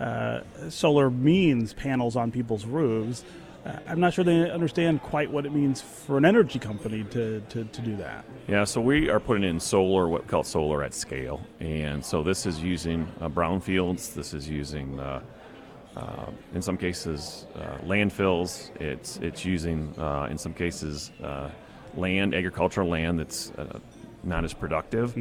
uh, 0.00 0.40
solar 0.68 1.10
means 1.10 1.72
panels 1.72 2.16
on 2.16 2.30
people's 2.30 2.64
roofs. 2.64 3.24
Uh, 3.66 3.76
I'm 3.88 3.98
not 3.98 4.14
sure 4.14 4.24
they 4.24 4.50
understand 4.50 5.02
quite 5.02 5.30
what 5.30 5.44
it 5.44 5.52
means 5.52 5.80
for 5.80 6.16
an 6.16 6.24
energy 6.24 6.58
company 6.58 7.04
to, 7.10 7.40
to, 7.40 7.64
to 7.64 7.80
do 7.82 7.96
that. 7.96 8.24
Yeah, 8.46 8.64
so 8.64 8.80
we 8.80 9.10
are 9.10 9.18
putting 9.18 9.44
in 9.44 9.58
solar, 9.58 10.08
what 10.08 10.22
we 10.22 10.28
call 10.28 10.44
solar 10.44 10.82
at 10.84 10.94
scale, 10.94 11.40
and 11.60 12.04
so 12.04 12.22
this 12.22 12.46
is 12.46 12.62
using 12.62 13.08
uh, 13.20 13.28
brownfields. 13.28 14.14
This 14.14 14.32
is 14.32 14.48
using, 14.48 14.98
uh, 15.00 15.20
uh, 15.96 16.26
in 16.54 16.62
some 16.62 16.76
cases, 16.76 17.46
uh, 17.56 17.78
landfills. 17.84 18.70
It's 18.80 19.16
it's 19.18 19.44
using, 19.44 19.92
uh, 19.98 20.28
in 20.30 20.38
some 20.38 20.54
cases, 20.54 21.10
uh, 21.22 21.50
land, 21.96 22.34
agricultural 22.34 22.88
land 22.88 23.18
that's 23.18 23.50
uh, 23.58 23.80
not 24.22 24.44
as 24.44 24.54
productive, 24.54 25.16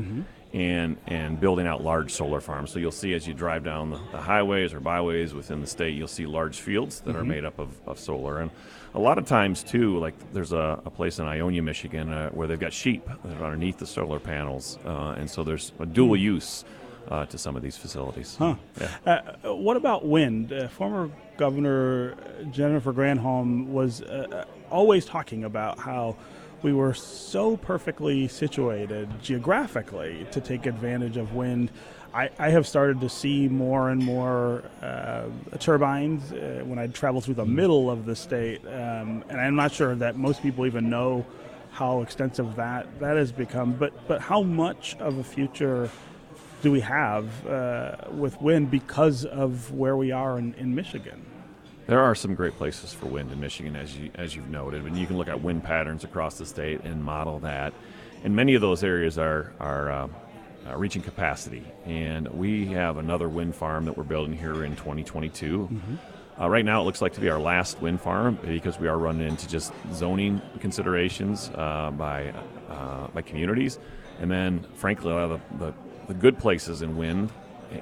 and 0.53 0.97
and 1.07 1.39
building 1.39 1.67
out 1.67 1.83
large 1.83 2.11
solar 2.11 2.41
farms. 2.41 2.71
So 2.71 2.79
you'll 2.79 2.91
see 2.91 3.13
as 3.13 3.27
you 3.27 3.33
drive 3.33 3.63
down 3.63 3.89
the, 3.89 3.99
the 4.11 4.21
highways 4.21 4.73
or 4.73 4.79
byways 4.79 5.33
within 5.33 5.61
the 5.61 5.67
state, 5.67 5.95
you'll 5.95 6.07
see 6.07 6.25
large 6.25 6.59
fields 6.59 7.01
that 7.01 7.15
are 7.15 7.23
made 7.23 7.45
up 7.45 7.59
of, 7.59 7.69
of 7.85 7.99
solar. 7.99 8.39
And 8.39 8.51
a 8.93 8.99
lot 8.99 9.17
of 9.17 9.25
times 9.25 9.63
too, 9.63 9.99
like 9.99 10.15
there's 10.33 10.53
a, 10.53 10.81
a 10.85 10.89
place 10.89 11.19
in 11.19 11.25
Ionia, 11.25 11.61
Michigan, 11.61 12.11
uh, 12.11 12.29
where 12.29 12.47
they've 12.47 12.59
got 12.59 12.73
sheep 12.73 13.07
that 13.25 13.37
are 13.41 13.45
underneath 13.45 13.77
the 13.77 13.85
solar 13.85 14.19
panels, 14.19 14.79
uh, 14.85 15.15
and 15.17 15.29
so 15.29 15.43
there's 15.43 15.73
a 15.79 15.85
dual 15.85 16.15
use 16.15 16.63
uh, 17.09 17.25
to 17.25 17.37
some 17.37 17.55
of 17.55 17.61
these 17.61 17.77
facilities. 17.77 18.35
Huh. 18.37 18.55
Yeah. 18.79 19.21
Uh, 19.43 19.53
what 19.55 19.77
about 19.77 20.05
wind? 20.05 20.51
Uh, 20.51 20.67
former 20.67 21.11
Governor 21.37 22.15
Jennifer 22.51 22.91
Granholm 22.93 23.67
was 23.67 24.01
uh, 24.01 24.45
always 24.71 25.05
talking 25.05 25.43
about 25.43 25.79
how 25.79 26.15
we 26.63 26.73
were 26.73 26.93
so 26.93 27.57
perfectly 27.57 28.27
situated 28.27 29.09
geographically 29.21 30.25
to 30.31 30.41
take 30.41 30.65
advantage 30.65 31.17
of 31.17 31.33
wind. 31.33 31.71
I, 32.13 32.29
I 32.39 32.49
have 32.49 32.65
started 32.65 32.99
to 33.01 33.09
see 33.09 33.47
more 33.47 33.89
and 33.89 34.03
more 34.03 34.63
uh, 34.81 35.25
turbines 35.59 36.31
uh, 36.31 36.63
when 36.65 36.79
I 36.79 36.87
travel 36.87 37.21
through 37.21 37.35
the 37.35 37.45
middle 37.45 37.91
of 37.91 38.05
the 38.05 38.15
state, 38.15 38.65
um, 38.65 39.23
and 39.29 39.39
I'm 39.39 39.55
not 39.55 39.71
sure 39.71 39.93
that 39.95 40.17
most 40.17 40.41
people 40.41 40.65
even 40.65 40.89
know 40.89 41.25
how 41.71 42.01
extensive 42.01 42.55
that 42.55 42.99
that 42.99 43.17
has 43.17 43.31
become. 43.31 43.73
But 43.73 44.07
but 44.07 44.21
how 44.21 44.41
much 44.41 44.95
of 44.99 45.19
a 45.19 45.23
future 45.23 45.91
do 46.63 46.71
we 46.71 46.79
have 46.79 47.45
uh, 47.45 47.97
with 48.11 48.41
wind 48.41 48.71
because 48.71 49.25
of 49.25 49.71
where 49.71 49.95
we 49.95 50.11
are 50.11 50.39
in, 50.39 50.55
in 50.55 50.73
Michigan? 50.73 51.23
There 51.87 52.01
are 52.01 52.15
some 52.15 52.35
great 52.35 52.57
places 52.57 52.93
for 52.93 53.05
wind 53.05 53.31
in 53.31 53.39
Michigan, 53.39 53.77
as 53.77 53.97
you 53.97 54.11
as 54.15 54.35
you've 54.35 54.49
noted, 54.49 54.83
and 54.85 54.97
you 54.97 55.07
can 55.07 55.17
look 55.17 55.29
at 55.29 55.41
wind 55.41 55.63
patterns 55.63 56.03
across 56.03 56.37
the 56.37 56.45
state 56.45 56.81
and 56.83 57.01
model 57.01 57.39
that. 57.39 57.73
And 58.25 58.35
many 58.35 58.55
of 58.55 58.61
those 58.61 58.83
areas 58.83 59.17
are 59.17 59.53
are 59.61 59.89
uh, 59.89 60.07
uh, 60.67 60.77
reaching 60.77 61.01
capacity, 61.01 61.63
and 61.85 62.27
we 62.27 62.65
have 62.67 62.97
another 62.97 63.29
wind 63.29 63.55
farm 63.55 63.85
that 63.85 63.97
we're 63.97 64.03
building 64.03 64.37
here 64.37 64.65
in 64.65 64.75
2022. 64.75 65.69
Uh, 66.37 66.49
right 66.49 66.65
now, 66.65 66.81
it 66.81 66.83
looks 66.83 67.01
like 67.01 67.13
to 67.13 67.21
be 67.21 67.29
our 67.29 67.39
last 67.39 67.81
wind 67.81 68.01
farm 68.01 68.37
because 68.43 68.77
we 68.77 68.89
are 68.89 68.97
running 68.97 69.25
into 69.25 69.47
just 69.47 69.71
zoning 69.93 70.41
considerations 70.59 71.49
uh, 71.55 71.89
by 71.91 72.33
uh, 72.69 73.07
by 73.13 73.21
communities, 73.21 73.79
and 74.19 74.29
then 74.29 74.65
frankly, 74.75 75.09
a 75.09 75.15
lot 75.15 75.31
of 75.31 75.41
the, 75.57 75.67
the, 75.67 75.73
the 76.09 76.13
good 76.13 76.37
places 76.37 76.81
in 76.81 76.97
wind, 76.97 77.31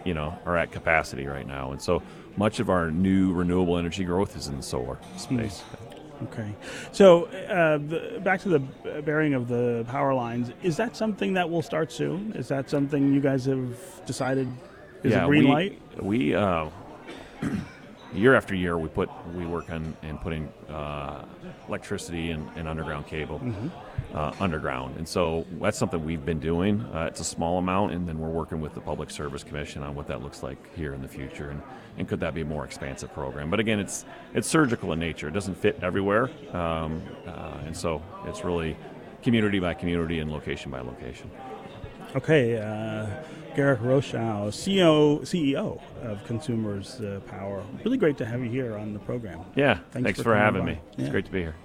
you 0.03 0.13
know, 0.13 0.37
are 0.45 0.57
at 0.57 0.71
capacity 0.71 1.25
right 1.25 1.47
now, 1.47 1.71
and 1.71 1.81
so 1.81 2.01
much 2.37 2.59
of 2.59 2.69
our 2.69 2.91
new 2.91 3.33
renewable 3.33 3.77
energy 3.77 4.03
growth 4.03 4.35
is 4.35 4.47
in 4.47 4.57
the 4.57 4.63
solar 4.63 4.99
space. 5.17 5.63
Okay, 6.23 6.55
so 6.93 7.25
uh, 7.25 7.77
the, 7.77 8.21
back 8.23 8.39
to 8.41 8.49
the 8.49 9.01
bearing 9.01 9.33
of 9.33 9.47
the 9.47 9.85
power 9.89 10.13
lines. 10.13 10.51
Is 10.63 10.77
that 10.77 10.95
something 10.95 11.33
that 11.33 11.49
will 11.49 11.61
start 11.61 11.91
soon? 11.91 12.31
Is 12.33 12.47
that 12.47 12.69
something 12.69 13.13
you 13.13 13.19
guys 13.19 13.45
have 13.45 13.75
decided 14.05 14.47
is 15.03 15.13
a 15.13 15.25
green 15.25 15.43
we, 15.43 15.49
light? 15.49 15.81
We 16.01 16.35
uh, 16.35 16.69
year 18.13 18.33
after 18.35 18.55
year 18.55 18.77
we 18.77 18.87
put 18.87 19.09
we 19.33 19.45
work 19.45 19.69
on 19.69 19.95
and 20.03 20.19
putting 20.21 20.47
uh, 20.69 21.25
electricity 21.67 22.31
and, 22.31 22.49
and 22.55 22.67
underground 22.67 23.07
cable 23.07 23.39
Mm-hmm. 23.39 23.67
uh, 24.15 24.31
underground, 24.39 24.97
and 24.97 25.07
so 25.07 25.45
that's 25.61 25.77
something 25.77 26.03
we've 26.05 26.25
been 26.25 26.39
doing. 26.39 26.81
Uh, 26.93 27.05
it's 27.09 27.19
a 27.19 27.23
small 27.23 27.57
amount, 27.57 27.93
and 27.93 28.07
then 28.07 28.17
we're 28.19 28.29
working 28.29 28.61
with 28.61 28.73
the 28.73 28.81
Public 28.81 29.09
Service 29.11 29.43
Commission 29.43 29.83
on 29.83 29.93
what 29.95 30.07
that 30.07 30.21
looks 30.21 30.41
like 30.43 30.57
here 30.75 30.93
in 30.93 31.01
the 31.01 31.07
future, 31.07 31.49
and, 31.49 31.61
and 31.97 32.07
could 32.07 32.19
that 32.21 32.33
be 32.33 32.41
a 32.41 32.45
more 32.45 32.65
expansive 32.65 33.13
program? 33.13 33.49
But 33.49 33.59
again, 33.59 33.79
it's 33.79 34.05
it's 34.33 34.47
surgical 34.47 34.93
in 34.93 34.99
nature. 34.99 35.27
It 35.27 35.33
doesn't 35.33 35.55
fit 35.55 35.79
everywhere, 35.81 36.29
um, 36.53 37.01
uh, 37.27 37.57
and 37.65 37.75
so 37.75 38.01
it's 38.25 38.43
really 38.43 38.77
community 39.23 39.59
by 39.59 39.73
community 39.73 40.19
and 40.19 40.31
location 40.31 40.71
by 40.71 40.81
location. 40.81 41.29
Okay, 42.15 42.57
uh, 42.57 43.07
Garrick 43.57 43.81
Rochow, 43.81 44.47
CEO, 44.47 45.19
CEO 45.21 45.81
of 46.03 46.23
Consumers 46.25 47.01
uh, 47.01 47.19
Power. 47.27 47.61
Really 47.83 47.97
great 47.97 48.17
to 48.19 48.25
have 48.25 48.41
you 48.41 48.49
here 48.49 48.77
on 48.77 48.93
the 48.93 48.99
program. 48.99 49.41
Yeah, 49.55 49.79
Thanks 49.91 50.05
thanks, 50.05 50.19
for 50.19 50.23
for, 50.23 50.35
having 50.35 50.61
by. 50.61 50.67
me. 50.67 50.79
It's 50.93 50.99
Yeah. 51.03 51.09
great 51.09 51.25
to 51.25 51.31
be 51.31 51.41
here. 51.41 51.55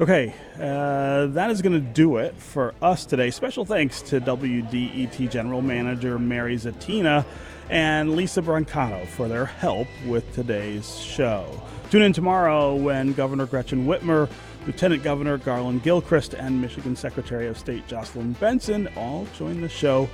Okay, 0.00 0.34
uh, 0.60 1.26
that 1.26 1.50
is 1.50 1.62
going 1.62 1.72
to 1.74 1.80
do 1.80 2.16
it 2.18 2.36
for 2.36 2.74
us 2.80 3.04
today. 3.04 3.30
Special 3.30 3.64
thanks 3.64 4.00
to 4.02 4.20
WDET 4.20 5.28
General 5.30 5.62
Manager 5.62 6.18
Mary 6.18 6.56
Zatina 6.56 7.24
and 7.68 8.14
Lisa 8.14 8.40
Brancato 8.40 9.06
for 9.08 9.26
their 9.28 9.46
help 9.46 9.88
with 10.06 10.32
today's 10.34 10.96
show. 10.98 11.60
Tune 11.90 12.02
in 12.02 12.12
tomorrow 12.12 12.74
when 12.74 13.12
Governor 13.12 13.46
Gretchen 13.46 13.86
Whitmer 13.86 14.28
Lieutenant 14.66 15.02
Governor 15.02 15.38
Garlin 15.38 15.82
Gilchrist 15.82 16.34
and 16.34 16.60
Michigan 16.60 16.94
Secretary 16.94 17.48
of 17.48 17.58
State 17.58 17.86
Jocelyn 17.88 18.32
Benson 18.34 18.88
all 18.96 19.26
join 19.36 19.60
the 19.60 19.68
show 19.68 20.08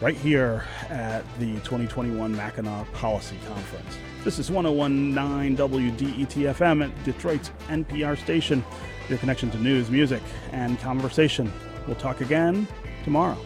right 0.00 0.16
here 0.16 0.64
at 0.88 1.24
the 1.40 1.54
2021 1.60 2.30
Mackinac 2.36 2.90
Policy 2.92 3.36
Conference. 3.48 3.98
This 4.22 4.38
is 4.38 4.52
1019 4.52 5.56
WDET-FM 5.56 6.84
at 6.84 7.04
Detroit's 7.04 7.50
NPR 7.66 8.16
station, 8.16 8.64
your 9.08 9.18
connection 9.18 9.50
to 9.50 9.58
news, 9.58 9.90
music, 9.90 10.22
and 10.52 10.78
conversation. 10.78 11.52
We'll 11.88 11.96
talk 11.96 12.20
again 12.20 12.68
tomorrow. 13.02 13.38